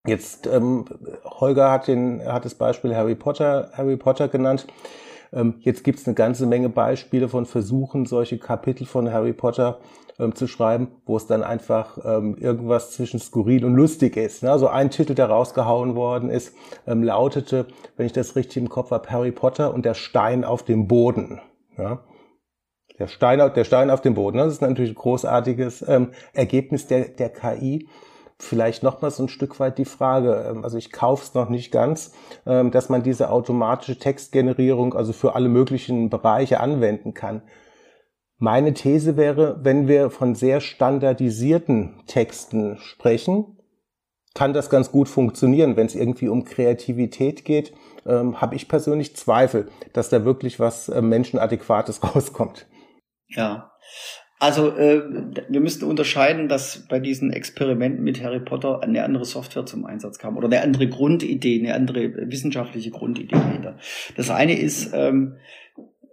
Jetzt 0.06 0.48
ähm, 0.48 0.86
Holger 1.24 1.72
hat 1.72 1.88
den 1.88 2.22
hat 2.26 2.46
das 2.46 2.56
Beispiel 2.56 2.96
Harry 2.96 3.16
Potter 3.16 3.72
Harry 3.74 3.98
Potter 3.98 4.28
genannt. 4.28 4.68
Ähm, 5.34 5.56
jetzt 5.60 5.84
gibt 5.84 6.00
es 6.00 6.08
eine 6.08 6.16
ganze 6.16 6.46
Menge 6.46 6.70
Beispiele 6.70 7.28
von 7.28 7.46
Versuchen, 7.46 8.06
solche 8.06 8.38
Kapitel 8.38 8.86
von 8.86 9.12
Harry 9.12 9.34
Potter 9.34 9.80
ähm, 10.20 10.34
zu 10.34 10.48
schreiben, 10.48 10.88
wo 11.06 11.18
es 11.18 11.28
dann 11.28 11.44
einfach 11.44 11.98
ähm, 12.06 12.38
irgendwas 12.38 12.92
zwischen 12.92 13.20
skurril 13.20 13.66
und 13.66 13.76
lustig 13.76 14.16
ist. 14.16 14.44
Ne? 14.44 14.52
Also 14.52 14.68
ein 14.68 14.90
Titel, 14.90 15.14
der 15.14 15.28
rausgehauen 15.28 15.96
worden 15.96 16.30
ist, 16.30 16.56
ähm, 16.88 17.04
lautete, 17.04 17.66
wenn 17.98 18.06
ich 18.06 18.14
das 18.14 18.36
richtig 18.36 18.58
im 18.58 18.70
Kopf 18.70 18.92
habe, 18.92 19.10
Harry 19.10 19.32
Potter 19.32 19.74
und 19.74 19.86
der 19.86 19.94
Stein 19.94 20.46
auf 20.46 20.64
dem 20.64 20.88
Boden. 20.88 21.42
Ja? 21.78 22.04
Der 22.98 23.08
Stein, 23.08 23.40
der 23.54 23.64
Stein 23.66 23.90
auf 23.90 24.02
dem 24.02 24.14
Boden. 24.14 24.38
Das 24.38 24.54
ist 24.54 24.62
natürlich 24.62 24.92
ein 24.92 24.96
großartiges 24.96 25.86
ähm, 25.88 26.12
Ergebnis 26.34 26.88
der, 26.88 27.10
der 27.10 27.30
KI 27.30 27.90
vielleicht 28.38 28.84
noch 28.84 29.02
mal 29.02 29.12
so 29.12 29.24
ein 29.24 29.30
Stück 29.30 29.60
weit 29.60 29.78
die 29.78 29.86
Frage, 29.86 30.46
ähm, 30.50 30.64
also 30.64 30.78
ich 30.78 30.92
kaufe 30.92 31.24
es 31.24 31.34
noch 31.34 31.50
nicht 31.50 31.72
ganz, 31.72 32.14
ähm, 32.46 32.72
dass 32.72 32.90
man 32.90 33.04
diese 33.04 33.30
automatische 33.30 33.98
Textgenerierung 33.98 34.94
also 34.94 35.14
für 35.14 35.36
alle 35.36 35.50
möglichen 35.50 36.10
Bereiche 36.10 36.60
anwenden 36.60 37.14
kann. 37.14 37.42
Meine 38.38 38.74
These 38.74 39.16
wäre, 39.16 39.64
wenn 39.64 39.88
wir 39.88 40.10
von 40.10 40.36
sehr 40.36 40.60
standardisierten 40.60 42.04
Texten 42.06 42.78
sprechen, 42.78 43.58
kann 44.34 44.54
das 44.54 44.70
ganz 44.70 44.92
gut 44.92 45.08
funktionieren. 45.08 45.78
Wenn 45.78 45.86
es 45.86 45.96
irgendwie 45.96 46.28
um 46.28 46.44
Kreativität 46.44 47.46
geht, 47.46 47.74
ähm, 48.06 48.42
habe 48.42 48.56
ich 48.56 48.68
persönlich 48.68 49.16
Zweifel, 49.16 49.70
dass 49.94 50.10
da 50.10 50.26
wirklich 50.26 50.60
was 50.60 50.90
äh, 50.90 51.02
Menschenadäquates 51.02 52.04
rauskommt. 52.16 52.68
Ja. 53.30 53.72
Also 54.46 54.78
äh, 54.78 55.02
wir 55.50 55.60
müssten 55.60 55.86
unterscheiden, 55.86 56.48
dass 56.48 56.86
bei 56.88 57.00
diesen 57.00 57.34
Experimenten 57.34 58.04
mit 58.04 58.22
Harry 58.22 58.40
Potter 58.40 58.84
eine 58.84 59.04
andere 59.04 59.26
Software 59.26 59.66
zum 59.66 59.88
Einsatz 59.88 60.20
kam 60.20 60.38
oder 60.38 60.46
eine 60.46 60.62
andere 60.62 60.88
Grundidee, 60.88 61.60
eine 61.60 61.74
andere 61.74 62.30
wissenschaftliche 62.30 62.92
Grundidee 62.92 63.34
dahinter. 63.34 63.80
Das 64.16 64.30
eine 64.30 64.56
ist, 64.56 64.92
ähm, 64.94 65.38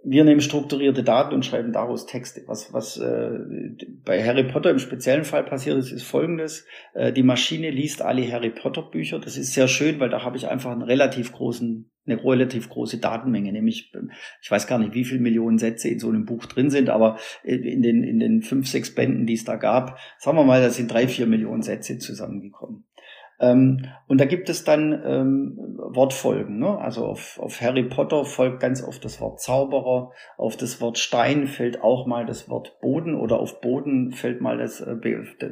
wir 0.03 0.23
nehmen 0.23 0.41
strukturierte 0.41 1.03
Daten 1.03 1.35
und 1.35 1.45
schreiben 1.45 1.73
daraus 1.73 2.07
Texte. 2.07 2.41
Was, 2.47 2.73
was 2.73 2.97
äh, 2.97 3.37
bei 4.03 4.25
Harry 4.25 4.45
Potter 4.45 4.71
im 4.71 4.79
speziellen 4.79 5.25
Fall 5.25 5.43
passiert 5.43 5.77
ist, 5.77 5.91
ist 5.91 6.01
folgendes. 6.01 6.65
Äh, 6.95 7.13
die 7.13 7.21
Maschine 7.21 7.69
liest 7.69 8.01
alle 8.01 8.29
Harry 8.31 8.49
Potter 8.49 8.81
Bücher. 8.81 9.19
Das 9.19 9.37
ist 9.37 9.53
sehr 9.53 9.67
schön, 9.67 9.99
weil 9.99 10.09
da 10.09 10.23
habe 10.23 10.37
ich 10.37 10.47
einfach 10.47 10.71
einen 10.71 10.81
relativ 10.81 11.33
großen, 11.33 11.91
eine 12.05 12.23
relativ 12.23 12.69
große 12.69 12.97
Datenmenge. 12.97 13.51
Nämlich, 13.51 13.93
ich 14.41 14.51
weiß 14.51 14.67
gar 14.67 14.79
nicht, 14.79 14.93
wie 14.93 15.05
viele 15.05 15.21
Millionen 15.21 15.57
Sätze 15.57 15.89
in 15.89 15.99
so 15.99 16.09
einem 16.09 16.25
Buch 16.25 16.45
drin 16.45 16.69
sind, 16.69 16.89
aber 16.89 17.17
in 17.43 17.81
den, 17.81 18.03
in 18.03 18.19
den 18.19 18.41
fünf, 18.41 18.67
sechs 18.67 18.93
Bänden, 18.93 19.25
die 19.25 19.33
es 19.33 19.45
da 19.45 19.55
gab, 19.55 19.97
sagen 20.17 20.37
wir 20.37 20.43
mal, 20.43 20.61
da 20.61 20.69
sind 20.69 20.91
drei, 20.91 21.07
vier 21.07 21.27
Millionen 21.27 21.61
Sätze 21.61 21.97
zusammengekommen. 21.97 22.83
Ähm, 23.39 23.87
und 24.07 24.21
da 24.21 24.25
gibt 24.25 24.49
es 24.49 24.63
dann 24.63 25.01
ähm, 25.05 25.57
Wortfolgen. 25.77 26.59
Ne? 26.59 26.77
Also 26.77 27.05
auf, 27.05 27.39
auf 27.39 27.61
Harry 27.61 27.83
Potter 27.83 28.25
folgt 28.25 28.59
ganz 28.59 28.83
oft 28.83 29.03
das 29.03 29.19
Wort 29.19 29.41
Zauberer, 29.41 30.11
auf 30.37 30.55
das 30.55 30.79
Wort 30.81 30.97
Stein 30.97 31.47
fällt 31.47 31.81
auch 31.81 32.05
mal 32.05 32.25
das 32.25 32.49
Wort 32.49 32.79
Boden 32.79 33.15
oder 33.15 33.39
auf 33.39 33.59
Boden 33.59 34.11
fällt 34.11 34.39
mal 34.39 34.57
das, 34.57 34.81
äh, 34.81 34.95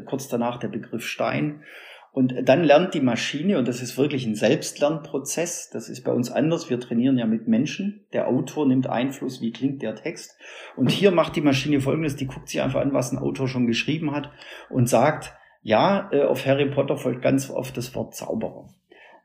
kurz 0.05 0.27
danach 0.27 0.57
der 0.57 0.69
Begriff 0.69 1.05
Stein. 1.05 1.63
Und 2.13 2.35
dann 2.43 2.63
lernt 2.65 2.93
die 2.93 2.99
Maschine, 2.99 3.57
und 3.57 3.67
das 3.69 3.81
ist 3.81 3.97
wirklich 3.97 4.25
ein 4.25 4.35
Selbstlernprozess, 4.35 5.69
das 5.69 5.87
ist 5.87 6.03
bei 6.03 6.11
uns 6.11 6.29
anders, 6.29 6.69
wir 6.69 6.79
trainieren 6.79 7.17
ja 7.17 7.25
mit 7.25 7.47
Menschen, 7.47 8.05
der 8.11 8.27
Autor 8.27 8.67
nimmt 8.67 8.87
Einfluss, 8.87 9.41
wie 9.41 9.53
klingt 9.53 9.81
der 9.81 9.95
Text. 9.95 10.37
Und 10.75 10.91
hier 10.91 11.11
macht 11.11 11.37
die 11.37 11.41
Maschine 11.41 11.79
folgendes, 11.79 12.17
die 12.17 12.27
guckt 12.27 12.49
sich 12.49 12.61
einfach 12.61 12.81
an, 12.81 12.93
was 12.93 13.13
ein 13.13 13.17
Autor 13.17 13.47
schon 13.47 13.65
geschrieben 13.65 14.11
hat 14.11 14.29
und 14.69 14.89
sagt, 14.89 15.33
ja, 15.61 16.09
äh, 16.11 16.23
auf 16.23 16.45
Harry 16.45 16.69
Potter 16.69 16.97
folgt 16.97 17.21
ganz 17.21 17.49
oft 17.49 17.77
das 17.77 17.95
Wort 17.95 18.13
Zauberer. 18.13 18.67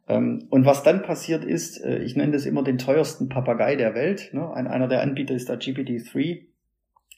Ähm, 0.09 0.47
und 0.51 0.65
was 0.65 0.83
dann 0.83 1.03
passiert 1.03 1.45
ist, 1.45 1.83
äh, 1.85 1.99
ich 1.99 2.15
nenne 2.15 2.33
das 2.33 2.47
immer 2.47 2.63
den 2.63 2.79
teuersten 2.79 3.29
Papagei 3.29 3.77
der 3.77 3.95
Welt. 3.95 4.31
Ne? 4.33 4.49
Ein, 4.53 4.69
einer 4.69 4.87
der 4.87 5.03
Anbieter 5.03 5.35
ist 5.35 5.49
da 5.49 5.55
GPT-3, 5.55 6.43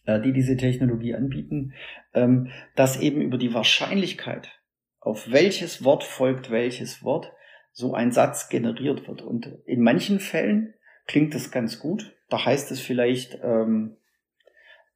äh, 0.07 0.21
die 0.23 0.33
diese 0.33 0.57
Technologie 0.57 1.15
anbieten, 1.15 1.75
ähm, 2.15 2.49
dass 2.75 3.01
eben 3.01 3.21
über 3.21 3.37
die 3.37 3.53
Wahrscheinlichkeit, 3.53 4.58
auf 5.01 5.31
welches 5.31 5.85
Wort 5.85 6.05
folgt 6.05 6.51
welches 6.51 7.03
Wort, 7.03 7.33
so 7.73 7.95
ein 7.95 8.13
Satz 8.13 8.49
generiert 8.49 9.07
wird. 9.07 9.23
Und 9.23 9.47
in 9.65 9.83
manchen 9.83 10.21
Fällen 10.21 10.75
klingt 11.07 11.35
das 11.35 11.51
ganz 11.51 11.79
gut. 11.79 12.15
Da 12.29 12.45
heißt 12.45 12.71
es 12.71 12.81
vielleicht 12.81 13.39
ähm, 13.43 13.97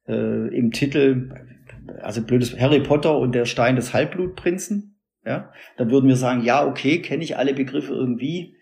äh, 0.07 0.55
im 0.55 0.71
Titel, 0.71 1.31
also 2.01 2.21
blödes 2.23 2.59
Harry 2.59 2.81
Potter 2.81 3.17
und 3.17 3.33
der 3.33 3.45
Stein 3.45 3.75
des 3.75 3.93
Halbblutprinzen. 3.93 4.92
Ja, 5.25 5.53
dann 5.77 5.89
würden 5.89 6.09
wir 6.09 6.17
sagen, 6.17 6.43
ja, 6.43 6.67
okay, 6.67 7.01
kenne 7.01 7.23
ich 7.23 7.37
alle 7.37 7.53
Begriffe 7.53 7.93
irgendwie. 7.93 8.57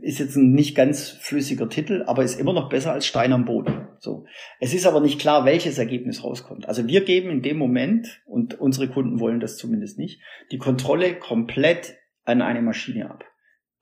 Ist 0.00 0.18
jetzt 0.18 0.34
ein 0.34 0.52
nicht 0.52 0.74
ganz 0.74 1.10
flüssiger 1.10 1.68
Titel, 1.68 2.04
aber 2.06 2.22
ist 2.22 2.40
immer 2.40 2.54
noch 2.54 2.70
besser 2.70 2.92
als 2.92 3.06
Stein 3.06 3.34
am 3.34 3.44
Boden. 3.44 3.88
So. 3.98 4.24
Es 4.60 4.72
ist 4.72 4.86
aber 4.86 5.00
nicht 5.00 5.20
klar, 5.20 5.44
welches 5.44 5.76
Ergebnis 5.76 6.24
rauskommt. 6.24 6.66
Also 6.66 6.86
wir 6.86 7.04
geben 7.04 7.28
in 7.28 7.42
dem 7.42 7.58
Moment, 7.58 8.22
und 8.24 8.58
unsere 8.58 8.88
Kunden 8.88 9.20
wollen 9.20 9.40
das 9.40 9.58
zumindest 9.58 9.98
nicht, 9.98 10.22
die 10.50 10.58
Kontrolle 10.58 11.18
komplett 11.18 11.96
an 12.24 12.40
eine 12.40 12.62
Maschine 12.62 13.10
ab. 13.10 13.24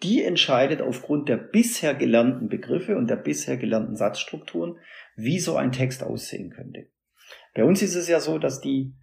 Die 0.02 0.22
entscheidet 0.22 0.82
aufgrund 0.82 1.28
der 1.28 1.36
bisher 1.36 1.94
gelernten 1.94 2.48
Begriffe 2.48 2.96
und 2.96 3.08
der 3.08 3.16
bisher 3.16 3.56
gelernten 3.56 3.94
Satzstrukturen, 3.94 4.76
wie 5.14 5.38
so 5.38 5.56
ein 5.56 5.70
Text 5.70 6.02
aussehen 6.02 6.50
könnte. 6.50 6.88
Bei 7.54 7.64
uns 7.64 7.80
ist 7.80 7.94
es 7.94 8.08
ja 8.08 8.18
so, 8.18 8.38
dass 8.38 8.60
die 8.60 8.94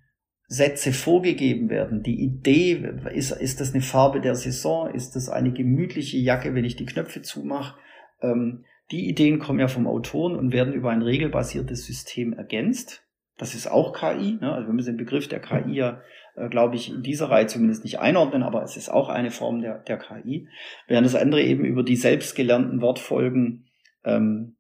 Sätze 0.48 0.94
vorgegeben 0.94 1.70
werden. 1.70 2.04
Die 2.04 2.22
Idee, 2.22 2.88
ist, 3.14 3.32
ist 3.32 3.62
das 3.62 3.74
eine 3.74 3.82
Farbe 3.82 4.22
der 4.22 4.36
Saison? 4.36 4.90
Ist 4.94 5.16
das 5.16 5.30
eine 5.30 5.52
gemütliche 5.52 6.18
Jacke, 6.18 6.54
wenn 6.54 6.66
ich 6.66 6.76
die 6.76 6.86
Knöpfe 6.86 7.22
zumache? 7.22 7.78
Ähm, 8.22 8.66
die 8.92 9.10
Ideen 9.10 9.40
kommen 9.40 9.60
ja 9.60 9.68
vom 9.68 9.88
Autoren 9.88 10.36
und 10.36 10.54
werden 10.54 10.74
über 10.74 10.92
ein 10.92 11.02
regelbasiertes 11.02 11.86
System 11.86 12.34
ergänzt. 12.34 13.04
Das 13.38 13.56
ist 13.56 13.68
auch 13.68 13.94
KI. 13.94 14.38
Ne? 14.40 14.52
Also 14.54 14.68
wir 14.68 14.74
müssen 14.74 14.94
den 14.94 15.04
Begriff 15.04 15.28
der 15.28 15.40
KI 15.40 15.74
ja, 15.74 16.02
äh, 16.36 16.48
glaube 16.48 16.76
ich, 16.76 16.92
in 16.92 17.02
dieser 17.02 17.30
Reihe 17.30 17.48
zumindest 17.48 17.84
nicht 17.84 18.00
einordnen, 18.00 18.44
aber 18.44 18.62
es 18.62 18.78
ist 18.78 18.90
auch 18.90 19.10
eine 19.10 19.32
Form 19.32 19.62
der, 19.62 19.80
der 19.80 19.98
KI. 19.98 20.48
Während 20.88 21.06
das 21.06 21.16
andere 21.16 21.42
eben 21.42 21.66
über 21.66 21.84
die 21.84 21.96
selbstgelernten 21.96 22.82
Wortfolgen 22.82 23.66
ähm, 24.04 24.56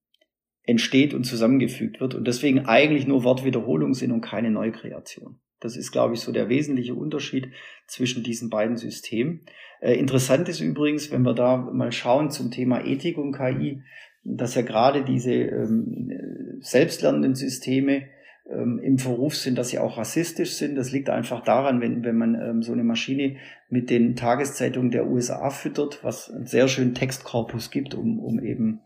entsteht 0.63 1.13
und 1.13 1.25
zusammengefügt 1.25 1.99
wird 1.99 2.15
und 2.15 2.25
deswegen 2.25 2.65
eigentlich 2.65 3.05
nur 3.05 3.23
Wortwiederholung 3.23 3.93
sind 3.93 4.11
und 4.11 4.21
keine 4.21 4.49
Neukreation. 4.49 5.39
Das 5.65 5.75
ist, 5.75 5.91
glaube 5.91 6.13
ich, 6.13 6.19
so 6.19 6.31
der 6.31 6.47
wesentliche 6.47 6.93
Unterschied 6.93 7.49
zwischen 7.87 8.23
diesen 8.23 8.51
beiden 8.51 8.77
Systemen. 8.77 9.41
Äh, 9.81 9.95
interessant 9.95 10.47
ist 10.47 10.59
übrigens, 10.61 11.11
wenn 11.11 11.23
wir 11.23 11.33
da 11.33 11.57
mal 11.57 11.91
schauen 11.91 12.29
zum 12.29 12.51
Thema 12.51 12.85
Ethik 12.85 13.17
und 13.17 13.33
KI, 13.33 13.81
dass 14.23 14.53
ja 14.53 14.61
gerade 14.61 15.03
diese 15.03 15.33
ähm, 15.33 16.59
selbstlernenden 16.61 17.33
Systeme 17.33 18.03
ähm, 18.47 18.79
im 18.79 18.99
Verruf 18.99 19.35
sind, 19.35 19.57
dass 19.57 19.69
sie 19.69 19.79
auch 19.79 19.97
rassistisch 19.97 20.53
sind. 20.53 20.75
Das 20.75 20.91
liegt 20.91 21.09
einfach 21.09 21.43
daran, 21.43 21.81
wenn, 21.81 22.03
wenn 22.03 22.17
man 22.17 22.35
ähm, 22.35 22.61
so 22.61 22.71
eine 22.71 22.83
Maschine 22.83 23.37
mit 23.69 23.89
den 23.89 24.15
Tageszeitungen 24.15 24.91
der 24.91 25.07
USA 25.07 25.49
füttert, 25.49 26.03
was 26.03 26.29
einen 26.29 26.45
sehr 26.45 26.67
schönen 26.67 26.93
Textkorpus 26.93 27.71
gibt, 27.71 27.95
um, 27.95 28.19
um 28.19 28.39
eben 28.43 28.81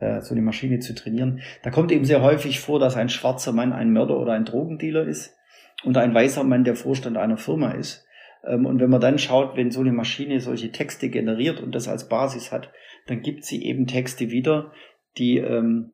äh, 0.00 0.22
so 0.22 0.34
eine 0.34 0.42
Maschine 0.42 0.78
zu 0.78 0.94
trainieren. 0.94 1.40
Da 1.62 1.70
kommt 1.70 1.92
eben 1.92 2.06
sehr 2.06 2.22
häufig 2.22 2.60
vor, 2.60 2.78
dass 2.78 2.96
ein 2.96 3.10
schwarzer 3.10 3.52
Mann 3.52 3.74
ein 3.74 3.92
Mörder 3.92 4.18
oder 4.18 4.32
ein 4.32 4.46
Drogendealer 4.46 5.06
ist 5.06 5.36
und 5.84 5.96
ein 5.96 6.14
weißer 6.14 6.44
Mann 6.44 6.64
der 6.64 6.76
Vorstand 6.76 7.16
einer 7.16 7.38
Firma 7.38 7.72
ist. 7.72 8.06
Ähm, 8.44 8.66
und 8.66 8.80
wenn 8.80 8.90
man 8.90 9.00
dann 9.00 9.18
schaut, 9.18 9.56
wenn 9.56 9.70
so 9.70 9.80
eine 9.80 9.92
Maschine 9.92 10.40
solche 10.40 10.72
Texte 10.72 11.08
generiert 11.08 11.60
und 11.60 11.74
das 11.74 11.88
als 11.88 12.08
Basis 12.08 12.52
hat, 12.52 12.70
dann 13.06 13.22
gibt 13.22 13.44
sie 13.44 13.64
eben 13.64 13.86
Texte 13.86 14.30
wieder, 14.30 14.72
die 15.18 15.38
ähm, 15.38 15.92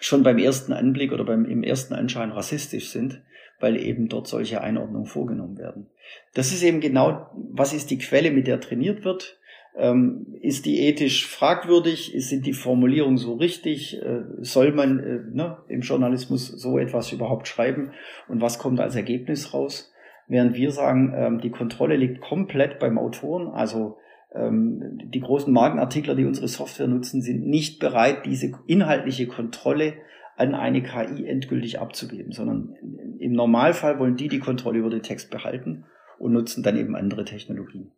schon 0.00 0.22
beim 0.22 0.38
ersten 0.38 0.72
Anblick 0.72 1.12
oder 1.12 1.24
beim 1.24 1.44
im 1.44 1.62
ersten 1.62 1.94
Anschein 1.94 2.30
rassistisch 2.30 2.90
sind, 2.90 3.22
weil 3.60 3.76
eben 3.76 4.08
dort 4.08 4.28
solche 4.28 4.60
Einordnungen 4.60 5.06
vorgenommen 5.06 5.58
werden. 5.58 5.86
Das 6.34 6.52
ist 6.52 6.62
eben 6.62 6.80
genau, 6.80 7.30
was 7.52 7.72
ist 7.72 7.90
die 7.90 7.98
Quelle, 7.98 8.30
mit 8.30 8.46
der 8.46 8.60
trainiert 8.60 9.04
wird. 9.04 9.38
Ähm, 9.76 10.34
ist 10.40 10.66
die 10.66 10.80
ethisch 10.80 11.26
fragwürdig? 11.26 12.12
Sind 12.16 12.46
die 12.46 12.52
Formulierungen 12.52 13.18
so 13.18 13.34
richtig? 13.34 14.00
Äh, 14.02 14.22
soll 14.40 14.72
man 14.72 14.98
äh, 14.98 15.20
ne, 15.32 15.58
im 15.68 15.82
Journalismus 15.82 16.48
so 16.48 16.78
etwas 16.78 17.12
überhaupt 17.12 17.48
schreiben? 17.48 17.92
Und 18.28 18.40
was 18.40 18.58
kommt 18.58 18.80
als 18.80 18.96
Ergebnis 18.96 19.54
raus? 19.54 19.92
Während 20.26 20.54
wir 20.54 20.72
sagen, 20.72 21.12
ähm, 21.16 21.40
die 21.40 21.50
Kontrolle 21.50 21.96
liegt 21.96 22.20
komplett 22.20 22.78
beim 22.78 22.98
Autoren. 22.98 23.48
Also 23.48 23.98
ähm, 24.34 24.98
die 25.04 25.20
großen 25.20 25.52
Markenartikler, 25.52 26.14
die 26.14 26.24
unsere 26.24 26.48
Software 26.48 26.88
nutzen, 26.88 27.22
sind 27.22 27.46
nicht 27.46 27.78
bereit, 27.78 28.26
diese 28.26 28.52
inhaltliche 28.66 29.26
Kontrolle 29.26 29.94
an 30.36 30.54
eine 30.54 30.82
KI 30.82 31.26
endgültig 31.26 31.80
abzugeben, 31.80 32.32
sondern 32.32 32.76
im 33.18 33.32
Normalfall 33.32 33.98
wollen 33.98 34.16
die 34.16 34.28
die 34.28 34.38
Kontrolle 34.38 34.78
über 34.78 34.90
den 34.90 35.02
Text 35.02 35.30
behalten 35.30 35.84
und 36.18 36.32
nutzen 36.32 36.62
dann 36.62 36.76
eben 36.76 36.94
andere 36.94 37.24
Technologien. 37.24 37.90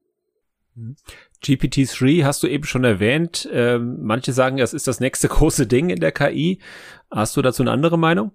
GPT-3 1.42 2.24
hast 2.24 2.42
du 2.42 2.46
eben 2.46 2.64
schon 2.64 2.85
erwähnt. 2.85 3.48
Ähm, 3.52 3.98
manche 4.02 4.33
sagen, 4.33 4.59
das 4.59 4.72
ist 4.74 4.87
das 4.87 5.00
nächste 5.00 5.28
große 5.28 5.66
Ding 5.66 5.90
in 5.90 6.00
der 6.00 6.12
KI. 6.12 6.61
Hast 7.11 7.37
du 7.37 7.42
dazu 7.42 7.62
eine 7.62 7.72
andere 7.72 7.98
Meinung? 7.98 8.33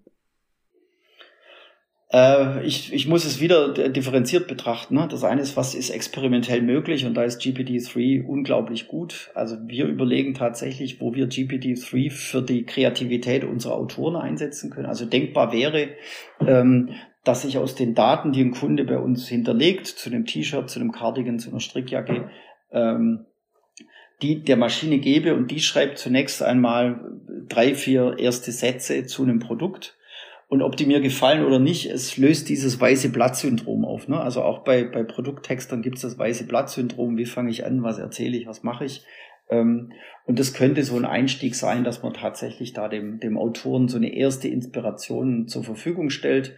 Äh, 2.12 2.65
ich, 2.65 2.93
ich 2.93 3.08
muss 3.08 3.26
es 3.26 3.41
wieder 3.41 3.74
differenziert 3.89 4.48
betrachten. 4.48 4.95
Ne? 4.95 5.08
Das 5.10 5.24
eine 5.24 5.41
ist, 5.41 5.58
was 5.58 5.76
ist 5.76 5.89
experimentell 5.89 6.62
möglich 6.62 7.06
und 7.06 7.15
da 7.15 7.24
ist 7.24 7.41
GPT-3 7.41 8.26
unglaublich 8.26 8.88
gut. 8.88 9.32
Also 9.34 9.58
wir 9.65 9.86
überlegen 9.86 10.34
tatsächlich, 10.34 11.02
wo 11.02 11.13
wir 11.13 11.28
GPT-3 11.28 12.12
für 12.12 12.41
die 12.41 12.63
Kreativität 12.63 13.43
unserer 13.43 13.76
Autoren 13.76 14.15
einsetzen 14.15 14.69
können. 14.69 14.86
Also 14.86 15.06
denkbar 15.06 15.52
wäre, 15.52 15.89
ähm, 16.39 16.91
dass 17.26 17.44
ich 17.44 17.58
aus 17.58 17.76
den 17.76 17.96
Daten, 17.96 18.32
die 18.32 18.42
ein 18.42 18.52
Kunde 18.52 18.86
bei 18.86 18.98
uns 18.98 19.28
hinterlegt, 19.28 19.88
zu 19.88 20.10
einem 20.10 20.26
T-Shirt, 20.26 20.70
zu 20.70 20.80
einem 20.80 20.92
Cardigan, 20.92 21.40
zu 21.40 21.50
einer 21.50 21.60
Strickjacke, 21.60 22.30
ähm, 22.72 23.26
die 24.22 24.44
der 24.44 24.56
Maschine 24.56 25.00
gebe 25.00 25.36
und 25.36 25.52
die 25.52 25.60
schreibt 25.60 25.98
zunächst 25.98 26.42
einmal 26.42 27.20
drei, 27.50 27.74
vier 27.74 28.18
erste 28.20 28.52
Sätze 28.52 29.06
zu 29.06 29.24
einem 29.24 29.40
Produkt. 29.40 29.98
Und 30.48 30.62
ob 30.62 30.78
die 30.78 30.86
mir 30.86 31.02
gefallen 31.02 31.44
oder 31.44 31.58
nicht, 31.58 31.88
es 31.88 32.16
löst 32.18 32.48
dieses 32.50 32.80
weiße 32.80 33.10
Blatt-Syndrom 33.10 33.84
auf. 33.84 34.08
Ne? 34.08 34.22
Also 34.22 34.44
auch 34.44 34.64
bei, 34.64 34.84
bei 34.84 35.04
Produkttextern 35.04 35.82
gibt 35.82 35.96
es 35.96 36.04
das 36.04 36.20
weiße 36.20 36.46
Blatt-Syndrom. 36.46 37.18
Wie 37.18 37.26
fange 37.26 37.50
ich 37.50 37.66
an? 37.66 37.82
Was 37.82 37.98
erzähle 37.98 38.38
ich? 38.38 38.46
Was 38.46 38.62
mache 38.62 38.86
ich? 38.86 39.04
Ähm, 39.50 39.92
und 40.26 40.38
das 40.38 40.54
könnte 40.54 40.84
so 40.84 40.96
ein 40.96 41.06
Einstieg 41.06 41.56
sein, 41.56 41.84
dass 41.84 42.04
man 42.04 42.14
tatsächlich 42.14 42.74
da 42.74 42.88
dem, 42.88 43.20
dem 43.20 43.40
Autoren 43.40 43.88
so 43.88 43.98
eine 43.98 44.14
erste 44.14 44.48
Inspiration 44.48 45.48
zur 45.48 45.64
Verfügung 45.64 46.12
stellt 46.12 46.56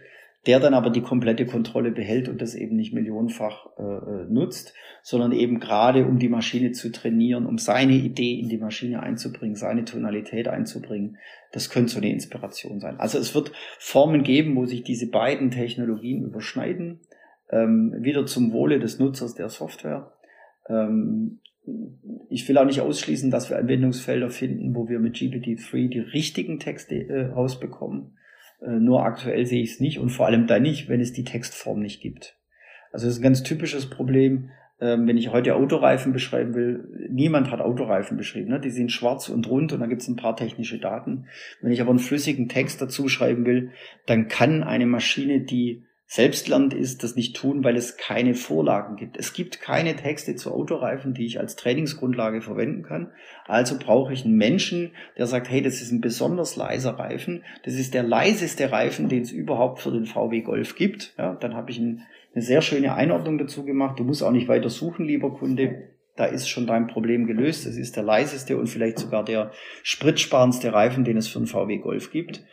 der 0.48 0.60
dann 0.60 0.72
aber 0.72 0.88
die 0.88 1.02
komplette 1.02 1.44
Kontrolle 1.44 1.90
behält 1.90 2.26
und 2.26 2.40
das 2.40 2.54
eben 2.54 2.74
nicht 2.74 2.94
millionenfach 2.94 3.66
äh, 3.78 3.82
äh, 3.82 4.24
nutzt, 4.30 4.72
sondern 5.02 5.32
eben 5.32 5.60
gerade 5.60 6.06
um 6.06 6.18
die 6.18 6.30
Maschine 6.30 6.72
zu 6.72 6.90
trainieren, 6.90 7.44
um 7.44 7.58
seine 7.58 7.92
Idee 7.92 8.40
in 8.40 8.48
die 8.48 8.56
Maschine 8.56 9.02
einzubringen, 9.02 9.56
seine 9.56 9.84
Tonalität 9.84 10.48
einzubringen. 10.48 11.18
Das 11.52 11.68
könnte 11.68 11.92
so 11.92 11.98
eine 11.98 12.10
Inspiration 12.10 12.80
sein. 12.80 12.98
Also 12.98 13.18
es 13.18 13.34
wird 13.34 13.52
Formen 13.78 14.22
geben, 14.22 14.56
wo 14.56 14.64
sich 14.64 14.82
diese 14.82 15.10
beiden 15.10 15.50
Technologien 15.50 16.24
überschneiden, 16.24 17.00
ähm, 17.50 17.94
wieder 18.00 18.24
zum 18.24 18.50
Wohle 18.52 18.80
des 18.80 18.98
Nutzers 18.98 19.34
der 19.34 19.50
Software. 19.50 20.14
Ähm, 20.70 21.40
ich 22.30 22.48
will 22.48 22.56
auch 22.56 22.64
nicht 22.64 22.80
ausschließen, 22.80 23.30
dass 23.30 23.50
wir 23.50 23.58
Anwendungsfelder 23.58 24.30
finden, 24.30 24.74
wo 24.74 24.88
wir 24.88 24.98
mit 24.98 25.16
GPT-3 25.16 25.90
die 25.90 25.98
richtigen 25.98 26.58
Texte 26.58 26.94
äh, 26.94 27.26
rausbekommen 27.26 28.14
nur 28.60 29.04
aktuell 29.04 29.46
sehe 29.46 29.62
ich 29.62 29.72
es 29.72 29.80
nicht 29.80 29.98
und 29.98 30.10
vor 30.10 30.26
allem 30.26 30.46
dann 30.46 30.62
nicht, 30.62 30.88
wenn 30.88 31.00
es 31.00 31.12
die 31.12 31.24
Textform 31.24 31.80
nicht 31.80 32.00
gibt. 32.00 32.36
Also 32.92 33.06
das 33.06 33.14
ist 33.14 33.20
ein 33.20 33.24
ganz 33.24 33.42
typisches 33.42 33.88
Problem, 33.88 34.50
ähm, 34.80 35.06
wenn 35.06 35.16
ich 35.16 35.30
heute 35.30 35.54
Autoreifen 35.54 36.12
beschreiben 36.12 36.54
will. 36.54 37.08
Niemand 37.10 37.50
hat 37.50 37.60
Autoreifen 37.60 38.16
beschrieben. 38.16 38.50
Ne? 38.50 38.60
Die 38.60 38.70
sind 38.70 38.92
schwarz 38.92 39.28
und 39.28 39.48
rund 39.48 39.72
und 39.72 39.80
da 39.80 39.86
gibt 39.86 40.02
es 40.02 40.08
ein 40.08 40.16
paar 40.16 40.36
technische 40.36 40.78
Daten. 40.78 41.26
Wenn 41.60 41.72
ich 41.72 41.80
aber 41.80 41.90
einen 41.90 41.98
flüssigen 41.98 42.48
Text 42.48 42.80
dazu 42.80 43.08
schreiben 43.08 43.44
will, 43.44 43.70
dann 44.06 44.28
kann 44.28 44.62
eine 44.62 44.86
Maschine, 44.86 45.40
die 45.40 45.84
Selbstlernt 46.10 46.72
ist 46.72 47.02
das 47.02 47.16
nicht 47.16 47.36
tun, 47.36 47.64
weil 47.64 47.76
es 47.76 47.98
keine 47.98 48.34
Vorlagen 48.34 48.96
gibt. 48.96 49.18
Es 49.18 49.34
gibt 49.34 49.60
keine 49.60 49.94
Texte 49.94 50.36
zu 50.36 50.50
Autoreifen, 50.50 51.12
die 51.12 51.26
ich 51.26 51.38
als 51.38 51.54
Trainingsgrundlage 51.54 52.40
verwenden 52.40 52.82
kann. 52.82 53.12
Also 53.46 53.78
brauche 53.78 54.14
ich 54.14 54.24
einen 54.24 54.38
Menschen, 54.38 54.92
der 55.18 55.26
sagt, 55.26 55.50
hey, 55.50 55.60
das 55.60 55.82
ist 55.82 55.92
ein 55.92 56.00
besonders 56.00 56.56
leiser 56.56 56.98
Reifen. 56.98 57.44
Das 57.64 57.74
ist 57.74 57.92
der 57.92 58.04
leiseste 58.04 58.72
Reifen, 58.72 59.10
den 59.10 59.20
es 59.20 59.32
überhaupt 59.32 59.80
für 59.80 59.90
den 59.90 60.06
VW 60.06 60.40
Golf 60.40 60.76
gibt. 60.76 61.12
Ja, 61.18 61.34
dann 61.34 61.54
habe 61.54 61.70
ich 61.70 61.78
ein, 61.78 62.06
eine 62.34 62.42
sehr 62.42 62.62
schöne 62.62 62.94
Einordnung 62.94 63.36
dazu 63.36 63.66
gemacht. 63.66 63.98
Du 63.98 64.04
musst 64.04 64.22
auch 64.22 64.32
nicht 64.32 64.48
weiter 64.48 64.70
suchen, 64.70 65.04
lieber 65.04 65.34
Kunde. 65.34 65.90
Da 66.16 66.24
ist 66.24 66.48
schon 66.48 66.66
dein 66.66 66.86
Problem 66.86 67.26
gelöst. 67.26 67.66
Das 67.66 67.76
ist 67.76 67.96
der 67.96 68.02
leiseste 68.02 68.56
und 68.56 68.68
vielleicht 68.68 68.98
sogar 68.98 69.26
der 69.26 69.52
spritsparendste 69.82 70.72
Reifen, 70.72 71.04
den 71.04 71.18
es 71.18 71.28
für 71.28 71.38
einen 71.38 71.46
VW 71.46 71.76
Golf 71.76 72.10
gibt 72.10 72.44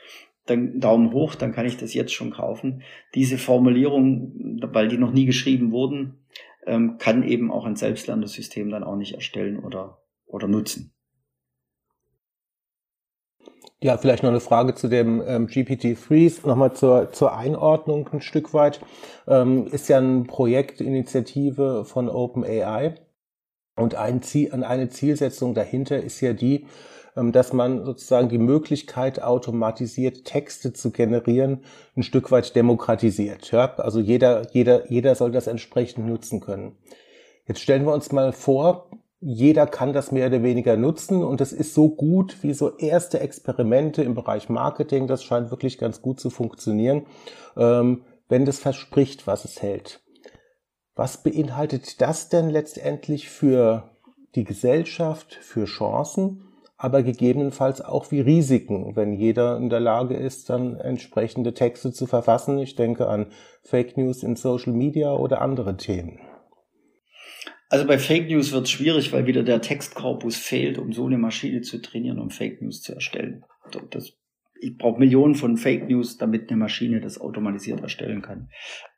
dann 0.46 0.80
Daumen 0.80 1.12
hoch, 1.12 1.36
dann 1.36 1.52
kann 1.52 1.66
ich 1.66 1.78
das 1.78 1.94
jetzt 1.94 2.14
schon 2.14 2.32
kaufen. 2.32 2.84
Diese 3.14 3.38
Formulierung, 3.38 4.60
weil 4.62 4.88
die 4.88 4.98
noch 4.98 5.12
nie 5.12 5.26
geschrieben 5.26 5.72
wurden, 5.72 6.26
ähm, 6.66 6.98
kann 6.98 7.24
eben 7.24 7.52
auch 7.52 7.66
ein 7.66 7.76
selbstlernendes 7.76 8.34
System 8.34 8.70
dann 8.70 8.84
auch 8.84 8.96
nicht 8.96 9.16
erstellen 9.16 9.60
oder, 9.60 10.02
oder 10.26 10.48
nutzen. 10.48 10.92
Ja, 13.84 13.98
vielleicht 13.98 14.24
noch 14.24 14.32
eine 14.32 14.40
Frage 14.40 14.74
zu 14.74 14.88
dem 14.88 15.22
ähm, 15.28 15.48
GPT-3, 15.48 16.48
nochmal 16.48 16.74
zur, 16.74 17.12
zur 17.12 17.38
Einordnung 17.38 18.10
ein 18.12 18.22
Stück 18.22 18.54
weit. 18.54 18.80
Ähm, 19.28 19.68
ist 19.68 19.90
ja 19.90 20.00
ein 20.00 20.26
Projekt, 20.26 20.82
Initiative 20.82 21.86
von 21.86 22.10
OpenAI 22.10 22.96
und 23.76 23.96
ein 23.96 24.22
Ziel, 24.22 24.52
eine 24.54 24.90
Zielsetzung 24.90 25.54
dahinter 25.54 26.02
ist 26.02 26.22
ja 26.22 26.34
die, 26.34 26.66
dass 27.16 27.54
man 27.54 27.86
sozusagen 27.86 28.28
die 28.28 28.38
Möglichkeit, 28.38 29.22
automatisiert 29.22 30.26
Texte 30.26 30.74
zu 30.74 30.92
generieren, 30.92 31.64
ein 31.96 32.04
Stück 32.04 32.30
weit 32.32 32.56
demokratisiert. 32.56 33.52
Ja? 33.52 33.74
Also 33.76 34.00
jeder, 34.00 34.52
jeder, 34.52 34.92
jeder 34.92 35.16
soll 35.16 35.32
das 35.32 35.48
entsprechend 35.48 36.06
nutzen 36.06 36.42
können. 36.42 36.76
Jetzt 37.48 37.62
stellen 37.62 37.86
wir 37.86 37.94
uns 37.94 38.12
mal 38.12 38.34
vor, 38.34 38.90
jeder 39.22 39.66
kann 39.66 39.94
das 39.94 40.12
mehr 40.12 40.28
oder 40.28 40.44
weniger 40.44 40.76
nutzen 40.76 41.24
und 41.24 41.42
es 41.42 41.54
ist 41.54 41.74
so 41.74 41.90
gut 41.90 42.44
wie 42.44 42.54
so 42.54 42.78
erste 42.78 43.22
Experimente 43.22 44.04
im 44.04 44.14
Bereich 44.14 44.50
Marketing. 44.50 45.08
Das 45.08 45.24
scheint 45.24 45.52
wirklich 45.52 45.78
ganz 45.78 46.02
gut 46.02 46.20
zu 46.20 46.30
funktionieren, 46.30 47.06
ähm, 47.56 48.04
wenn 48.28 48.46
das 48.46 48.60
verspricht, 48.60 49.26
was 49.26 49.46
es 49.46 49.62
hält. 49.62 50.02
Was 50.96 51.24
beinhaltet 51.24 52.02
das 52.02 52.30
denn 52.30 52.50
letztendlich 52.50 53.30
für 53.30 53.90
die 54.36 54.44
Gesellschaft, 54.44 55.34
für 55.34 55.66
Chancen? 55.66 56.55
Aber 56.86 57.02
gegebenenfalls 57.02 57.82
auch 57.82 58.12
wie 58.12 58.22
Risiken, 58.22 58.96
wenn 58.96 59.12
jeder 59.12 59.58
in 59.58 59.72
der 59.72 59.80
Lage 59.80 60.14
ist, 60.16 60.52
dann 60.52 60.78
entsprechende 60.78 61.56
Texte 61.56 61.92
zu 61.92 62.06
verfassen. 62.06 62.60
Ich 62.60 62.76
denke 62.76 63.08
an 63.08 63.26
Fake 63.64 63.98
News 63.98 64.22
in 64.22 64.36
Social 64.36 64.72
Media 64.72 65.12
oder 65.12 65.42
andere 65.42 65.78
Themen. 65.78 66.20
Also 67.70 67.88
bei 67.88 67.98
Fake 67.98 68.30
News 68.30 68.52
wird 68.52 68.66
es 68.66 68.70
schwierig, 68.70 69.12
weil 69.12 69.26
wieder 69.26 69.42
der 69.42 69.62
Textkorpus 69.62 70.38
fehlt, 70.38 70.78
um 70.78 70.94
so 70.94 71.08
eine 71.08 71.18
Maschine 71.18 71.62
zu 71.62 71.82
trainieren, 71.82 72.20
um 72.20 72.30
Fake 72.30 72.62
News 72.62 72.84
zu 72.84 72.94
erstellen. 72.94 73.44
Das 73.90 74.14
ich 74.60 74.78
brauche 74.78 75.00
Millionen 75.00 75.36
von 75.36 75.58
Fake 75.58 75.90
News, 75.90 76.18
damit 76.18 76.50
eine 76.50 76.58
Maschine 76.58 77.02
das 77.02 77.20
automatisiert 77.20 77.82
erstellen 77.82 78.22
kann. 78.22 78.50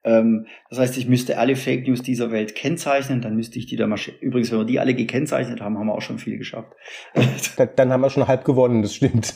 Ähm, 0.03 0.45
das 0.69 0.79
heißt, 0.79 0.97
ich 0.97 1.07
müsste 1.07 1.37
alle 1.37 1.55
Fake 1.55 1.87
News 1.87 2.01
dieser 2.01 2.31
Welt 2.31 2.55
kennzeichnen, 2.55 3.21
dann 3.21 3.35
müsste 3.35 3.59
ich 3.59 3.65
die 3.65 3.75
der 3.75 3.87
Maschine. 3.87 4.17
Übrigens, 4.21 4.51
wenn 4.51 4.59
wir 4.59 4.65
die 4.65 4.79
alle 4.79 4.93
gekennzeichnet 4.93 5.61
haben, 5.61 5.77
haben 5.77 5.87
wir 5.87 5.95
auch 5.95 6.01
schon 6.01 6.19
viel 6.19 6.37
geschafft. 6.37 6.73
dann 7.75 7.91
haben 7.91 8.01
wir 8.01 8.09
schon 8.09 8.27
halb 8.27 8.45
gewonnen, 8.45 8.81
das 8.81 8.95
stimmt. 8.95 9.35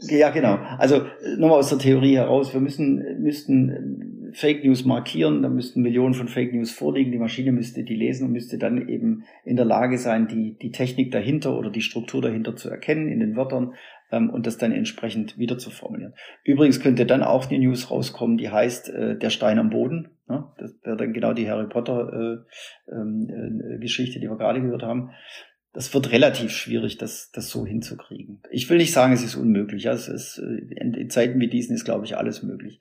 Ja, 0.00 0.30
genau. 0.30 0.58
Also 0.78 1.06
nochmal 1.38 1.60
aus 1.60 1.70
der 1.70 1.78
Theorie 1.78 2.16
heraus, 2.16 2.52
wir 2.52 2.60
müssen, 2.60 3.22
müssten 3.22 4.30
Fake 4.34 4.64
News 4.64 4.84
markieren, 4.84 5.42
da 5.42 5.48
müssten 5.48 5.80
Millionen 5.80 6.14
von 6.14 6.28
Fake 6.28 6.52
News 6.52 6.72
vorliegen, 6.72 7.12
die 7.12 7.18
Maschine 7.18 7.52
müsste 7.52 7.84
die 7.84 7.94
lesen 7.94 8.26
und 8.26 8.32
müsste 8.32 8.58
dann 8.58 8.88
eben 8.88 9.24
in 9.44 9.56
der 9.56 9.64
Lage 9.64 9.96
sein, 9.98 10.26
die, 10.26 10.58
die 10.58 10.72
Technik 10.72 11.12
dahinter 11.12 11.56
oder 11.56 11.70
die 11.70 11.80
Struktur 11.80 12.20
dahinter 12.20 12.56
zu 12.56 12.68
erkennen 12.68 13.08
in 13.08 13.20
den 13.20 13.36
Wörtern 13.36 13.74
ähm, 14.14 14.30
und 14.30 14.46
das 14.46 14.58
dann 14.58 14.72
entsprechend 14.72 15.38
wieder 15.38 15.58
zu 15.58 15.70
formulieren. 15.70 16.14
Übrigens 16.44 16.80
könnte 16.80 17.06
dann 17.06 17.22
auch 17.22 17.46
die 17.46 17.58
News 17.58 17.90
rauskommen, 17.90 18.38
die 18.38 18.50
heißt 18.50 18.88
äh, 18.90 19.18
Der 19.18 19.30
Stein 19.30 19.58
am 19.58 19.70
Boden. 19.70 20.10
Ne? 20.28 20.44
Das 20.58 20.74
wäre 20.82 20.96
dann 20.96 21.12
genau 21.12 21.32
die 21.32 21.50
Harry 21.50 21.68
Potter 21.68 22.44
äh, 22.88 22.92
ähm, 22.92 23.28
äh, 23.30 23.78
Geschichte, 23.78 24.20
die 24.20 24.28
wir 24.28 24.36
gerade 24.36 24.60
gehört 24.60 24.82
haben. 24.82 25.10
Das 25.72 25.92
wird 25.92 26.12
relativ 26.12 26.52
schwierig, 26.52 26.98
das, 26.98 27.32
das 27.32 27.50
so 27.50 27.66
hinzukriegen. 27.66 28.38
Ich 28.52 28.70
will 28.70 28.76
nicht 28.76 28.92
sagen, 28.92 29.12
es 29.12 29.24
ist 29.24 29.34
unmöglich. 29.34 29.84
Ja, 29.84 29.92
es 29.92 30.06
ist, 30.06 30.38
äh, 30.38 30.74
in, 30.76 30.94
in 30.94 31.10
Zeiten 31.10 31.40
wie 31.40 31.48
diesen 31.48 31.74
ist, 31.74 31.84
glaube 31.84 32.04
ich, 32.04 32.16
alles 32.16 32.44
möglich. 32.44 32.80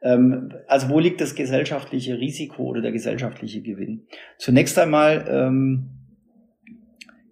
Ähm, 0.00 0.52
also 0.68 0.88
wo 0.88 1.00
liegt 1.00 1.20
das 1.20 1.34
gesellschaftliche 1.34 2.18
Risiko 2.18 2.62
oder 2.62 2.80
der 2.80 2.92
gesellschaftliche 2.92 3.60
Gewinn? 3.60 4.06
Zunächst 4.38 4.78
einmal 4.78 5.26
ähm, 5.28 5.97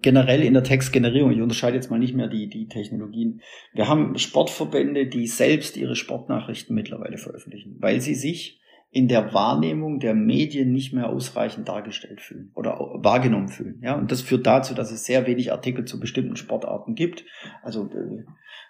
generell 0.06 0.44
in 0.44 0.54
der 0.54 0.62
Textgenerierung, 0.62 1.32
ich 1.32 1.40
unterscheide 1.40 1.74
jetzt 1.74 1.90
mal 1.90 1.98
nicht 1.98 2.14
mehr 2.14 2.28
die, 2.28 2.48
die 2.48 2.68
Technologien. 2.68 3.40
Wir 3.74 3.88
haben 3.88 4.16
Sportverbände, 4.16 5.08
die 5.08 5.26
selbst 5.26 5.76
ihre 5.76 5.96
Sportnachrichten 5.96 6.76
mittlerweile 6.76 7.18
veröffentlichen, 7.18 7.74
weil 7.80 8.00
sie 8.00 8.14
sich 8.14 8.60
in 8.90 9.08
der 9.08 9.34
Wahrnehmung 9.34 10.00
der 10.00 10.14
Medien 10.14 10.72
nicht 10.72 10.92
mehr 10.92 11.08
ausreichend 11.08 11.68
dargestellt 11.68 12.20
fühlen 12.20 12.50
oder 12.54 12.78
wahrgenommen 12.78 13.48
fühlen. 13.48 13.80
Ja, 13.82 13.94
und 13.94 14.10
das 14.10 14.22
führt 14.22 14.46
dazu, 14.46 14.74
dass 14.74 14.90
es 14.90 15.04
sehr 15.04 15.26
wenig 15.26 15.52
Artikel 15.52 15.84
zu 15.84 16.00
bestimmten 16.00 16.36
Sportarten 16.36 16.94
gibt. 16.94 17.24
Also 17.62 17.90
äh, 17.90 18.24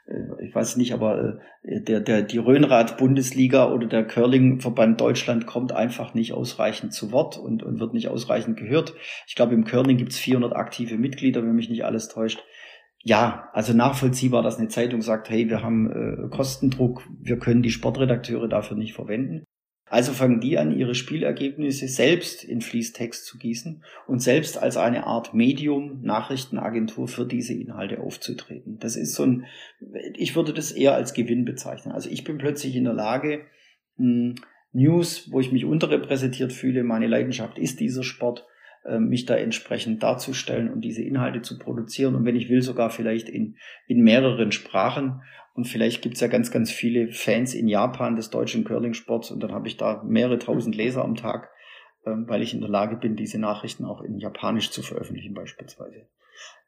äh, 0.06 0.46
ich 0.46 0.54
weiß 0.54 0.76
nicht, 0.76 0.92
aber 0.92 1.38
äh, 1.62 1.80
der, 1.82 2.00
der, 2.00 2.22
die 2.22 2.38
Rhönrad-Bundesliga 2.38 3.70
oder 3.72 3.86
der 3.86 4.06
Curling-Verband 4.06 5.00
Deutschland 5.00 5.46
kommt 5.46 5.72
einfach 5.72 6.14
nicht 6.14 6.32
ausreichend 6.32 6.92
zu 6.92 7.12
Wort 7.12 7.38
und, 7.38 7.62
und 7.62 7.80
wird 7.80 7.94
nicht 7.94 8.08
ausreichend 8.08 8.56
gehört. 8.56 8.94
Ich 9.26 9.34
glaube, 9.34 9.54
im 9.54 9.64
Curling 9.64 9.96
gibt 9.96 10.12
es 10.12 10.18
400 10.18 10.54
aktive 10.54 10.98
Mitglieder, 10.98 11.42
wenn 11.42 11.54
mich 11.54 11.70
nicht 11.70 11.84
alles 11.84 12.08
täuscht. 12.08 12.42
Ja, 13.02 13.50
also 13.52 13.72
nachvollziehbar, 13.72 14.42
dass 14.42 14.58
eine 14.58 14.68
Zeitung 14.68 15.00
sagt, 15.00 15.30
hey, 15.30 15.48
wir 15.48 15.62
haben 15.62 15.90
äh, 15.90 16.28
Kostendruck, 16.28 17.06
wir 17.20 17.38
können 17.38 17.62
die 17.62 17.70
Sportredakteure 17.70 18.48
dafür 18.48 18.76
nicht 18.76 18.94
verwenden. 18.94 19.44
Also 19.88 20.12
fangen 20.12 20.40
die 20.40 20.58
an, 20.58 20.76
ihre 20.76 20.96
Spielergebnisse 20.96 21.86
selbst 21.86 22.42
in 22.42 22.60
Fließtext 22.60 23.24
zu 23.24 23.38
gießen 23.38 23.84
und 24.08 24.18
selbst 24.18 24.58
als 24.58 24.76
eine 24.76 25.06
Art 25.06 25.32
Medium, 25.32 26.02
Nachrichtenagentur 26.02 27.06
für 27.06 27.24
diese 27.24 27.54
Inhalte 27.54 28.00
aufzutreten. 28.00 28.78
Das 28.80 28.96
ist 28.96 29.14
so 29.14 29.24
ein, 29.24 29.46
ich 30.14 30.34
würde 30.34 30.52
das 30.52 30.72
eher 30.72 30.94
als 30.94 31.14
Gewinn 31.14 31.44
bezeichnen. 31.44 31.92
Also 31.92 32.10
ich 32.10 32.24
bin 32.24 32.36
plötzlich 32.38 32.74
in 32.74 32.84
der 32.84 32.94
Lage, 32.94 33.42
hm, 33.96 34.34
News, 34.72 35.30
wo 35.30 35.38
ich 35.40 35.52
mich 35.52 35.64
unterrepräsentiert 35.64 36.52
fühle, 36.52 36.82
meine 36.82 37.06
Leidenschaft 37.06 37.56
ist 37.56 37.78
dieser 37.78 38.02
Sport, 38.02 38.44
ähm, 38.84 39.08
mich 39.08 39.24
da 39.24 39.36
entsprechend 39.36 40.02
darzustellen 40.02 40.70
und 40.70 40.80
diese 40.80 41.02
Inhalte 41.02 41.42
zu 41.42 41.58
produzieren 41.58 42.14
und 42.16 42.24
wenn 42.24 42.36
ich 42.36 42.48
will, 42.48 42.60
sogar 42.60 42.90
vielleicht 42.90 43.28
in, 43.28 43.56
in 43.86 44.02
mehreren 44.02 44.52
Sprachen 44.52 45.22
und 45.56 45.64
vielleicht 45.64 46.02
gibt's 46.02 46.20
ja 46.20 46.28
ganz, 46.28 46.50
ganz 46.50 46.70
viele 46.70 47.10
Fans 47.12 47.54
in 47.54 47.66
Japan 47.66 48.14
des 48.14 48.30
deutschen 48.30 48.64
Curling-Sports 48.64 49.30
und 49.30 49.42
dann 49.42 49.52
habe 49.52 49.68
ich 49.68 49.78
da 49.78 50.02
mehrere 50.04 50.38
tausend 50.38 50.76
Leser 50.76 51.02
am 51.02 51.14
Tag, 51.14 51.48
ähm, 52.04 52.26
weil 52.28 52.42
ich 52.42 52.52
in 52.52 52.60
der 52.60 52.68
Lage 52.68 52.96
bin, 52.96 53.16
diese 53.16 53.38
Nachrichten 53.38 53.84
auch 53.84 54.02
in 54.02 54.18
Japanisch 54.18 54.70
zu 54.70 54.82
veröffentlichen 54.82 55.32
beispielsweise. 55.32 56.08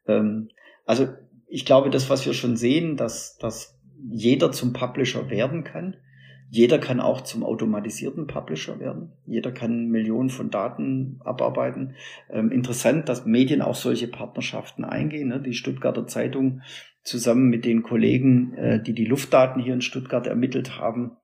Ähm, 0.07 0.49
also 0.87 1.09
ich 1.47 1.67
glaube, 1.67 1.91
das, 1.91 2.09
was 2.09 2.25
wir 2.25 2.33
schon 2.33 2.57
sehen, 2.57 2.97
dass, 2.97 3.37
dass 3.37 3.79
jeder 4.11 4.53
zum 4.53 4.73
Publisher 4.73 5.29
werden 5.29 5.65
kann. 5.65 5.97
Jeder 6.51 6.79
kann 6.79 7.01
auch 7.01 7.21
zum 7.21 7.45
automatisierten 7.45 8.27
Publisher 8.27 8.81
werden. 8.81 9.13
Jeder 9.27 9.53
kann 9.53 9.89
Millionen 9.89 10.31
von 10.31 10.51
Daten 10.51 11.21
abarbeiten. 11.25 11.95
Ähm, 12.31 12.51
interessant, 12.51 13.09
dass 13.09 13.27
Medien 13.27 13.61
auch 13.61 13.75
solche 13.75 14.09
Partnerschaften 14.09 14.85
eingehen. 14.85 15.29
Ne? 15.29 15.41
Die 15.41 15.53
Stuttgarter 15.53 16.07
Zeitung 16.07 16.63
zusammen 17.03 17.49
mit 17.49 17.65
den 17.65 17.83
Kollegen, 17.83 18.55
äh, 18.55 18.83
die 18.83 18.95
die 18.95 19.05
Luftdaten 19.05 19.63
hier 19.63 19.75
in 19.75 19.83
Stuttgart 19.83 20.27
ermittelt 20.27 20.79
haben, 20.79 21.17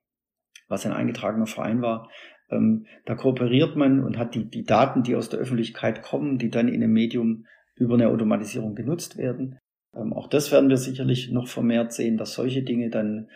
was 0.69 0.85
ein 0.85 0.93
eingetragener 0.93 1.47
Verein 1.47 1.81
war. 1.81 2.11
Ähm, 2.51 2.87
da 3.07 3.15
kooperiert 3.15 3.77
man 3.77 4.05
und 4.05 4.19
hat 4.19 4.35
die, 4.35 4.45
die 4.45 4.65
Daten, 4.65 5.03
die 5.03 5.17
aus 5.17 5.31
der 5.31 5.41
Öffentlichkeit 5.41 6.03
kommen, 6.03 6.39
die 6.39 6.51
dann 6.51 6.69
in 6.69 6.83
einem 6.83 6.93
Medium 6.93 7.47
über 7.77 7.95
eine 7.95 8.09
Automatisierung 8.09 8.75
genutzt 8.75 9.17
werden. 9.17 9.59
Ähm, 9.95 10.13
auch 10.13 10.29
das 10.29 10.53
werden 10.53 10.69
wir 10.69 10.77
sicherlich 10.77 11.31
noch 11.31 11.49
vermehrt 11.49 11.93
sehen, 11.93 12.17
dass 12.17 12.35
solche 12.35 12.63
Dinge 12.63 12.91
dann 12.91 13.29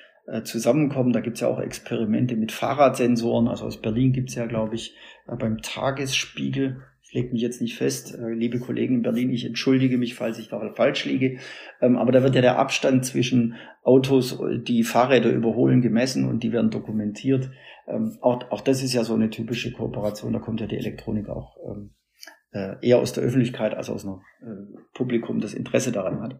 zusammenkommen. 0.42 1.12
Da 1.12 1.20
gibt 1.20 1.36
es 1.36 1.40
ja 1.40 1.48
auch 1.48 1.60
Experimente 1.60 2.36
mit 2.36 2.52
Fahrradsensoren. 2.52 3.48
Also 3.48 3.64
aus 3.64 3.80
Berlin 3.80 4.12
gibt 4.12 4.30
es 4.30 4.34
ja, 4.34 4.46
glaube 4.46 4.74
ich, 4.74 4.94
äh, 5.26 5.36
beim 5.36 5.62
Tagesspiegel 5.62 6.82
ich 7.08 7.14
lege 7.14 7.32
mich 7.32 7.40
jetzt 7.40 7.62
nicht 7.62 7.76
fest, 7.76 8.14
äh, 8.14 8.32
liebe 8.34 8.58
Kollegen 8.58 8.96
in 8.96 9.02
Berlin, 9.02 9.30
ich 9.30 9.46
entschuldige 9.46 9.96
mich, 9.96 10.14
falls 10.14 10.38
ich 10.38 10.48
da 10.48 10.60
falsch 10.74 11.06
liege. 11.06 11.38
Ähm, 11.80 11.96
aber 11.96 12.12
da 12.12 12.22
wird 12.22 12.34
ja 12.34 12.42
der 12.42 12.58
Abstand 12.58 13.06
zwischen 13.06 13.54
Autos, 13.82 14.38
die 14.64 14.82
Fahrräder 14.82 15.30
überholen, 15.30 15.80
gemessen 15.80 16.28
und 16.28 16.42
die 16.42 16.52
werden 16.52 16.70
dokumentiert. 16.70 17.50
Ähm, 17.86 18.18
auch, 18.20 18.50
auch 18.50 18.60
das 18.60 18.82
ist 18.82 18.92
ja 18.92 19.04
so 19.04 19.14
eine 19.14 19.30
typische 19.30 19.72
Kooperation, 19.72 20.34
da 20.34 20.38
kommt 20.38 20.60
ja 20.60 20.66
die 20.66 20.76
Elektronik 20.76 21.30
auch 21.30 21.56
ähm, 21.66 21.94
äh, 22.50 22.74
eher 22.86 22.98
aus 22.98 23.14
der 23.14 23.24
Öffentlichkeit 23.24 23.74
als 23.74 23.88
aus 23.88 24.04
einem 24.04 24.20
äh, 24.42 24.78
Publikum, 24.92 25.40
das 25.40 25.54
Interesse 25.54 25.92
daran 25.92 26.20
hat. 26.20 26.38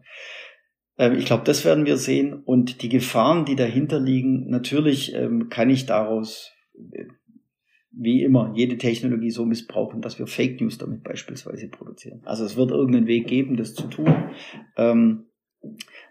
Ich 1.01 1.25
glaube, 1.25 1.45
das 1.45 1.63
werden 1.63 1.85
wir 1.85 1.95
sehen. 1.95 2.33
Und 2.33 2.81
die 2.81 2.89
Gefahren, 2.89 3.45
die 3.45 3.55
dahinter 3.55 4.01
liegen, 4.01 4.49
natürlich 4.49 5.15
kann 5.49 5.69
ich 5.69 5.85
daraus 5.85 6.51
wie 7.91 8.23
immer 8.23 8.53
jede 8.55 8.77
Technologie 8.77 9.31
so 9.31 9.45
missbrauchen, 9.45 10.01
dass 10.01 10.19
wir 10.19 10.27
Fake 10.27 10.61
News 10.61 10.77
damit 10.77 11.03
beispielsweise 11.03 11.67
produzieren. 11.69 12.21
Also 12.25 12.45
es 12.45 12.55
wird 12.55 12.71
irgendeinen 12.71 13.07
Weg 13.07 13.27
geben, 13.27 13.57
das 13.57 13.73
zu 13.73 13.87
tun. 13.87 14.13
Ähm, 14.77 15.25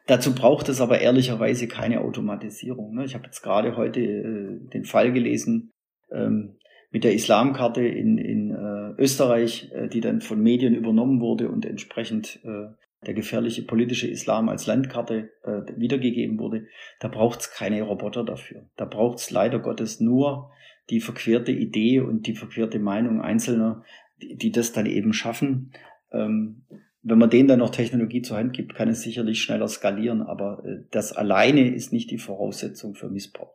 dazu 0.07 0.35
braucht 0.35 0.69
es 0.69 0.81
aber 0.81 1.01
ehrlicherweise 1.01 1.69
keine 1.69 2.01
Automatisierung. 2.01 2.95
Ne? 2.95 3.05
Ich 3.05 3.15
habe 3.15 3.25
jetzt 3.27 3.43
gerade 3.43 3.77
heute 3.77 4.01
äh, 4.01 4.69
den 4.73 4.85
Fall 4.85 5.13
gelesen 5.13 5.73
ähm, 6.11 6.59
mit 6.91 7.05
der 7.05 7.15
Islamkarte 7.15 7.83
in, 7.83 8.19
in 8.19 8.51
äh, 8.51 9.01
Österreich, 9.01 9.71
äh, 9.73 9.89
die 9.89 10.01
dann 10.01 10.21
von 10.21 10.41
Medien 10.41 10.75
übernommen 10.75 11.21
wurde 11.21 11.49
und 11.49 11.65
entsprechend 11.65 12.41
äh, 12.45 12.67
der 13.07 13.15
gefährliche 13.15 13.63
politische 13.63 14.09
Islam 14.09 14.49
als 14.49 14.67
Landkarte 14.67 15.31
äh, 15.45 15.61
wiedergegeben 15.77 16.39
wurde. 16.39 16.67
Da 17.01 17.09
braucht 17.09 17.41
es 17.41 17.51
keine 17.51 17.83
Roboter 17.83 18.25
dafür. 18.25 18.67
Da 18.77 18.85
braucht 18.85 19.19
es 19.19 19.31
leider 19.31 19.61
Gottes 19.61 20.01
nur 20.01 20.51
die 20.91 21.01
verquerte 21.01 21.53
Idee 21.53 22.01
und 22.01 22.27
die 22.27 22.35
verquerte 22.35 22.79
Meinung 22.79 23.21
Einzelner, 23.21 23.85
die, 24.21 24.37
die 24.37 24.51
das 24.51 24.73
dann 24.73 24.87
eben 24.87 25.13
schaffen. 25.13 25.73
Ähm, 26.13 26.65
wenn 27.03 27.19
man 27.19 27.31
denen 27.31 27.49
dann 27.49 27.61
noch 27.61 27.71
Technologie 27.71 28.23
zur 28.23 28.37
Hand 28.37 28.53
gibt, 28.53 28.75
kann 28.75 28.89
es 28.89 29.03
sicherlich 29.03 29.41
schneller 29.41 29.69
skalieren, 29.69 30.23
aber 30.23 30.65
äh, 30.65 30.79
das 30.91 31.13
alleine 31.13 31.73
ist 31.73 31.93
nicht 31.93 32.11
die 32.11 32.19
Voraussetzung 32.19 32.95
für 32.95 33.09
Missbrauch. 33.09 33.55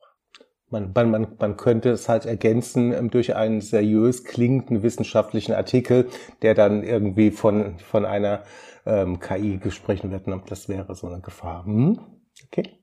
Man, 0.69 0.91
man, 0.93 1.27
man 1.37 1.55
könnte 1.55 1.89
es 1.89 2.09
halt 2.09 2.25
ergänzen 2.25 2.93
ähm, 2.93 3.11
durch 3.11 3.35
einen 3.35 3.61
seriös 3.61 4.23
klingenden 4.23 4.81
wissenschaftlichen 4.81 5.53
Artikel, 5.53 6.07
der 6.41 6.55
dann 6.55 6.83
irgendwie 6.83 7.29
von, 7.29 7.77
von 7.77 8.05
einer 8.05 8.43
ähm, 8.85 9.19
KI 9.19 9.57
gesprochen 9.57 10.11
wird. 10.11 10.27
Das 10.49 10.69
wäre 10.69 10.95
so 10.95 11.07
eine 11.07 11.21
Gefahr. 11.21 11.65
Hm? 11.65 11.99
Okay. 12.47 12.79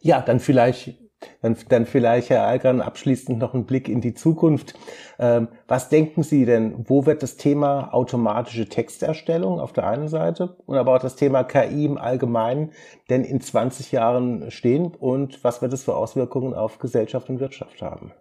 Ja, 0.00 0.20
dann 0.20 0.40
vielleicht 0.40 0.94
dann, 1.40 1.56
dann 1.68 1.86
vielleicht, 1.86 2.30
Herr 2.30 2.46
Algern, 2.46 2.80
abschließend 2.80 3.38
noch 3.38 3.54
ein 3.54 3.66
Blick 3.66 3.88
in 3.88 4.00
die 4.00 4.14
Zukunft. 4.14 4.74
Ähm, 5.18 5.48
was 5.66 5.88
denken 5.88 6.22
Sie 6.22 6.44
denn, 6.44 6.88
wo 6.88 7.06
wird 7.06 7.22
das 7.22 7.36
Thema 7.36 7.92
automatische 7.94 8.68
Texterstellung 8.68 9.60
auf 9.60 9.72
der 9.72 9.86
einen 9.86 10.08
Seite 10.08 10.56
und 10.66 10.76
aber 10.76 10.96
auch 10.96 11.00
das 11.00 11.16
Thema 11.16 11.44
KI 11.44 11.86
im 11.86 11.98
Allgemeinen 11.98 12.72
denn 13.08 13.24
in 13.24 13.40
20 13.40 13.92
Jahren 13.92 14.50
stehen 14.50 14.94
und 14.94 15.42
was 15.42 15.62
wird 15.62 15.72
es 15.72 15.84
für 15.84 15.96
Auswirkungen 15.96 16.54
auf 16.54 16.78
Gesellschaft 16.78 17.30
und 17.30 17.40
Wirtschaft 17.40 17.80
haben? 17.80 18.12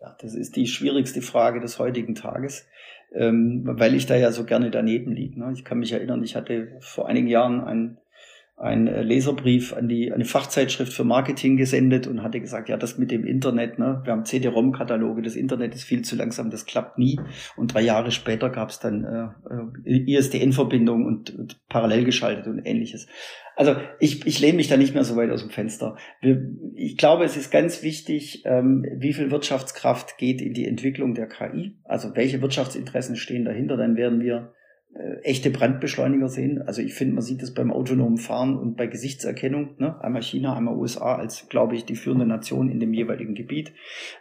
Ja, 0.00 0.16
das 0.20 0.34
ist 0.34 0.56
die 0.56 0.66
schwierigste 0.66 1.22
Frage 1.22 1.60
des 1.60 1.78
heutigen 1.78 2.14
Tages, 2.14 2.66
ähm, 3.14 3.62
weil 3.64 3.94
ich 3.94 4.06
da 4.06 4.16
ja 4.16 4.32
so 4.32 4.44
gerne 4.44 4.70
daneben 4.70 5.12
liege. 5.12 5.38
Ne? 5.38 5.52
Ich 5.54 5.64
kann 5.64 5.78
mich 5.78 5.92
erinnern, 5.92 6.22
ich 6.22 6.36
hatte 6.36 6.76
vor 6.80 7.08
einigen 7.08 7.28
Jahren 7.28 7.60
ein 7.60 7.98
einen 8.56 8.86
äh, 8.86 9.02
Leserbrief 9.02 9.72
an 9.72 9.88
die 9.88 10.12
eine 10.12 10.24
Fachzeitschrift 10.24 10.92
für 10.92 11.04
Marketing 11.04 11.56
gesendet 11.56 12.06
und 12.06 12.22
hatte 12.22 12.40
gesagt, 12.40 12.68
ja, 12.68 12.76
das 12.76 12.98
mit 12.98 13.10
dem 13.10 13.24
Internet, 13.24 13.78
ne, 13.78 14.00
wir 14.04 14.12
haben 14.12 14.24
CD-ROM-Kataloge, 14.24 15.22
das 15.22 15.36
Internet 15.36 15.74
ist 15.74 15.84
viel 15.84 16.02
zu 16.02 16.16
langsam, 16.16 16.50
das 16.50 16.64
klappt 16.64 16.98
nie. 16.98 17.18
Und 17.56 17.74
drei 17.74 17.80
Jahre 17.80 18.10
später 18.10 18.50
gab 18.50 18.70
es 18.70 18.78
dann 18.78 19.04
äh, 19.04 19.90
äh 19.90 20.16
ISDN-Verbindung 20.16 21.06
und, 21.06 21.36
und 21.36 21.60
parallel 21.68 22.04
geschaltet 22.04 22.46
und 22.46 22.60
ähnliches. 22.64 23.08
Also 23.56 23.76
ich, 23.98 24.26
ich 24.26 24.40
lehne 24.40 24.56
mich 24.56 24.68
da 24.68 24.76
nicht 24.76 24.94
mehr 24.94 25.04
so 25.04 25.16
weit 25.16 25.30
aus 25.30 25.42
dem 25.42 25.50
Fenster. 25.50 25.96
Wir, 26.20 26.40
ich 26.74 26.96
glaube, 26.96 27.24
es 27.24 27.36
ist 27.36 27.50
ganz 27.50 27.82
wichtig, 27.82 28.42
ähm, 28.46 28.84
wie 28.96 29.12
viel 29.12 29.30
Wirtschaftskraft 29.30 30.18
geht 30.18 30.40
in 30.40 30.54
die 30.54 30.66
Entwicklung 30.66 31.14
der 31.14 31.28
KI. 31.28 31.76
Also 31.84 32.14
welche 32.14 32.40
Wirtschaftsinteressen 32.40 33.16
stehen 33.16 33.44
dahinter. 33.44 33.76
Dann 33.76 33.96
werden 33.96 34.20
wir 34.20 34.52
äh, 34.94 35.22
echte 35.22 35.50
Brandbeschleuniger 35.50 36.28
sehen. 36.28 36.60
Also 36.60 36.82
ich 36.82 36.94
finde, 36.94 37.14
man 37.14 37.22
sieht 37.22 37.42
das 37.42 37.54
beim 37.54 37.72
autonomen 37.72 38.18
Fahren 38.18 38.56
und 38.56 38.76
bei 38.76 38.86
Gesichtserkennung. 38.86 39.70
Ne? 39.78 39.98
Einmal 40.02 40.22
China, 40.22 40.54
einmal 40.54 40.76
USA 40.76 41.16
als, 41.16 41.48
glaube 41.48 41.76
ich, 41.76 41.84
die 41.84 41.96
führende 41.96 42.26
Nation 42.26 42.70
in 42.70 42.78
dem 42.78 42.92
jeweiligen 42.92 43.34
Gebiet. 43.34 43.72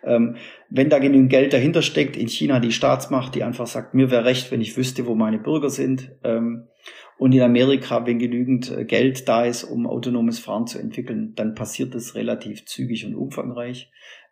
Ähm, 0.03 0.37
wenn 0.69 0.89
da 0.89 0.99
genügend 0.99 1.29
Geld 1.29 1.51
dahinter 1.53 1.81
steckt, 1.81 2.15
in 2.15 2.29
China 2.29 2.59
die 2.59 2.71
Staatsmacht, 2.71 3.35
die 3.35 3.43
einfach 3.43 3.67
sagt, 3.67 3.93
mir 3.93 4.11
wäre 4.11 4.25
recht, 4.25 4.51
wenn 4.51 4.61
ich 4.61 4.77
wüsste, 4.77 5.05
wo 5.05 5.15
meine 5.15 5.39
Bürger 5.39 5.69
sind. 5.69 6.11
Ähm, 6.23 6.67
und 7.17 7.33
in 7.33 7.41
Amerika, 7.41 8.07
wenn 8.07 8.17
genügend 8.17 8.71
äh, 8.71 8.85
Geld 8.85 9.27
da 9.27 9.45
ist, 9.45 9.63
um 9.63 9.85
autonomes 9.85 10.39
Fahren 10.39 10.65
zu 10.65 10.79
entwickeln, 10.79 11.33
dann 11.35 11.53
passiert 11.53 11.93
das 11.93 12.15
relativ 12.15 12.65
zügig 12.65 13.05
und 13.05 13.13
umfangreich. 13.13 13.91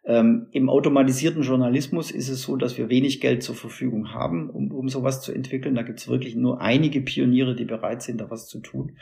Ähm, 0.10 0.48
Im 0.54 0.69
automatisierten 0.69 1.43
Journalismus 1.43 2.10
ist 2.10 2.30
es 2.30 2.41
so, 2.41 2.56
dass 2.56 2.80
wir 2.80 2.89
wenig 2.89 3.22
Geld 3.22 3.43
zur 3.43 3.54
Verfügung 3.54 4.12
haben, 4.12 4.50
um, 4.50 4.72
um 4.72 4.89
sowas 4.89 5.22
zu 5.22 5.32
entwickeln. 5.32 5.76
Da 5.76 5.84
gibt 5.84 6.00
es 6.00 6.08
wirklich 6.08 6.36
nur 6.36 6.62
einige 6.62 7.00
Pioniere, 7.00 7.56
die 7.56 7.65
bereit 7.65 8.02
sind, 8.02 8.19
da 8.19 8.32
was 8.32 8.48
zu 8.48 8.60
tun. 8.60 8.98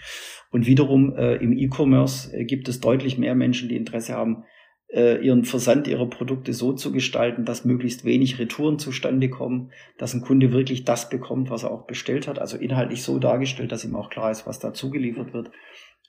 Und 0.52 0.68
wiederum 0.68 1.16
äh, 1.16 1.36
im 1.36 1.58
E-Commerce 1.58 2.36
äh, 2.36 2.44
gibt 2.44 2.68
es 2.68 2.82
deutlich 2.82 3.18
mehr 3.18 3.36
Menschen, 3.36 3.70
die 3.70 3.78
Interesse 3.78 4.16
haben, 4.16 4.44
äh, 4.90 5.26
ihren 5.26 5.46
Versand 5.46 5.88
ihrer 5.88 6.10
Produkte 6.10 6.52
so 6.52 6.74
zu 6.74 6.92
gestalten, 6.92 7.46
dass 7.46 7.64
möglichst 7.64 8.04
wenig 8.04 8.38
Retouren 8.38 8.78
zustande 8.78 9.30
kommen, 9.30 9.72
dass 9.98 10.14
ein 10.14 10.22
Kunde 10.22 10.52
wirklich 10.52 10.84
das 10.84 11.10
bekommt, 11.10 11.50
was 11.50 11.64
er 11.64 11.72
auch 11.72 11.88
bestellt 11.88 12.28
hat, 12.28 12.38
also 12.38 12.58
inhaltlich 12.58 13.04
so 13.04 13.18
dargestellt, 13.18 13.72
dass 13.72 13.86
ihm 13.86 13.96
auch 13.96 14.10
klar 14.10 14.30
ist, 14.30 14.46
was 14.46 14.60
da 14.60 14.74
zugeliefert 14.74 15.34
wird. 15.34 15.52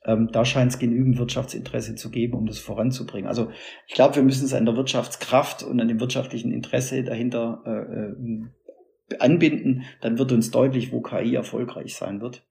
Ähm, 0.08 0.30
da 0.32 0.46
scheint 0.46 0.72
es 0.72 0.78
genügend 0.78 1.18
Wirtschaftsinteresse 1.18 1.94
zu 1.94 2.10
geben, 2.10 2.32
um 2.32 2.46
das 2.46 2.58
voranzubringen. 2.58 3.28
Also 3.28 3.50
ich 3.86 3.94
glaube, 3.94 4.16
wir 4.16 4.22
müssen 4.22 4.46
es 4.46 4.54
an 4.54 4.64
der 4.64 4.74
Wirtschaftskraft 4.74 5.62
und 5.62 5.78
an 5.80 5.86
dem 5.86 6.00
wirtschaftlichen 6.00 6.50
Interesse 6.50 7.04
dahinter 7.04 7.62
äh, 7.66 9.14
äh, 9.14 9.18
anbinden. 9.18 9.84
Dann 10.00 10.18
wird 10.18 10.32
uns 10.32 10.50
deutlich, 10.50 10.92
wo 10.92 11.02
KI 11.02 11.34
erfolgreich 11.34 11.94
sein 11.94 12.22
wird. 12.22 12.42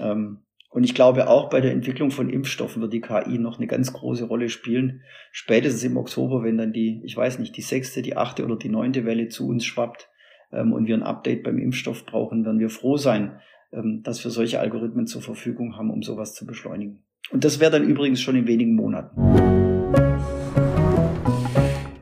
Ähm, 0.00 0.40
und 0.70 0.82
ich 0.82 0.94
glaube, 0.96 1.28
auch 1.28 1.50
bei 1.50 1.60
der 1.60 1.70
Entwicklung 1.70 2.10
von 2.10 2.30
Impfstoffen 2.30 2.82
wird 2.82 2.92
die 2.92 3.00
KI 3.00 3.38
noch 3.38 3.58
eine 3.58 3.68
ganz 3.68 3.92
große 3.92 4.24
Rolle 4.24 4.48
spielen. 4.48 5.02
Spätestens 5.30 5.84
im 5.84 5.96
Oktober, 5.96 6.42
wenn 6.42 6.58
dann 6.58 6.72
die, 6.72 7.00
ich 7.04 7.16
weiß 7.16 7.38
nicht, 7.38 7.56
die 7.56 7.62
sechste, 7.62 8.02
die 8.02 8.16
achte 8.16 8.44
oder 8.44 8.56
die 8.56 8.68
neunte 8.68 9.04
Welle 9.04 9.28
zu 9.28 9.46
uns 9.46 9.64
schwappt 9.64 10.08
ähm, 10.52 10.72
und 10.72 10.88
wir 10.88 10.96
ein 10.96 11.04
Update 11.04 11.44
beim 11.44 11.58
Impfstoff 11.58 12.04
brauchen, 12.06 12.44
werden 12.44 12.58
wir 12.58 12.70
froh 12.70 12.96
sein, 12.96 13.38
ähm, 13.72 14.02
dass 14.02 14.22
wir 14.24 14.30
solche 14.30 14.60
Algorithmen 14.60 15.06
zur 15.06 15.22
Verfügung 15.22 15.76
haben, 15.76 15.90
um 15.90 16.02
sowas 16.02 16.34
zu 16.34 16.46
beschleunigen. 16.46 17.02
Und 17.30 17.44
das 17.44 17.60
wäre 17.60 17.70
dann 17.70 17.84
übrigens 17.84 18.20
schon 18.20 18.36
in 18.36 18.46
wenigen 18.46 18.74
Monaten. 18.74 19.16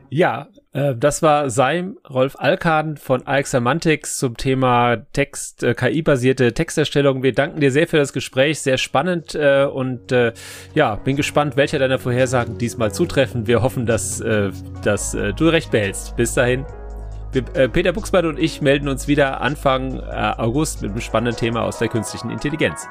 Ja, 0.09 0.47
äh, 0.73 0.95
das 0.95 1.21
war 1.21 1.49
Seim 1.49 1.97
Rolf 2.09 2.35
Alkaden 2.39 2.97
von 2.97 3.27
Alexamantics 3.27 4.17
zum 4.17 4.35
Thema 4.35 4.97
Text, 5.13 5.63
äh, 5.63 5.75
KI-basierte 5.75 6.53
Texterstellung. 6.53 7.21
Wir 7.21 7.33
danken 7.33 7.59
dir 7.59 7.71
sehr 7.71 7.87
für 7.87 7.97
das 7.97 8.13
Gespräch, 8.13 8.61
sehr 8.61 8.77
spannend 8.77 9.35
äh, 9.35 9.65
und 9.65 10.11
ja, 10.73 10.95
bin 10.95 11.15
gespannt, 11.15 11.55
welcher 11.55 11.79
deiner 11.79 11.99
Vorhersagen 11.99 12.57
diesmal 12.57 12.91
zutreffen. 12.91 13.47
Wir 13.47 13.61
hoffen, 13.61 13.85
dass, 13.85 14.23
dass 14.83 15.11
du 15.11 15.47
recht 15.49 15.71
behältst. 15.71 16.15
Bis 16.15 16.33
dahin. 16.33 16.65
Wir, 17.31 17.43
äh, 17.55 17.69
Peter 17.69 17.91
Buchsbart 17.91 18.25
und 18.25 18.39
ich 18.39 18.61
melden 18.61 18.87
uns 18.87 19.07
wieder 19.07 19.41
Anfang 19.41 19.99
äh, 19.99 20.33
August 20.37 20.81
mit 20.81 20.91
einem 20.91 21.01
spannenden 21.01 21.37
Thema 21.37 21.63
aus 21.63 21.77
der 21.77 21.89
künstlichen 21.89 22.29
Intelligenz. 22.29 22.87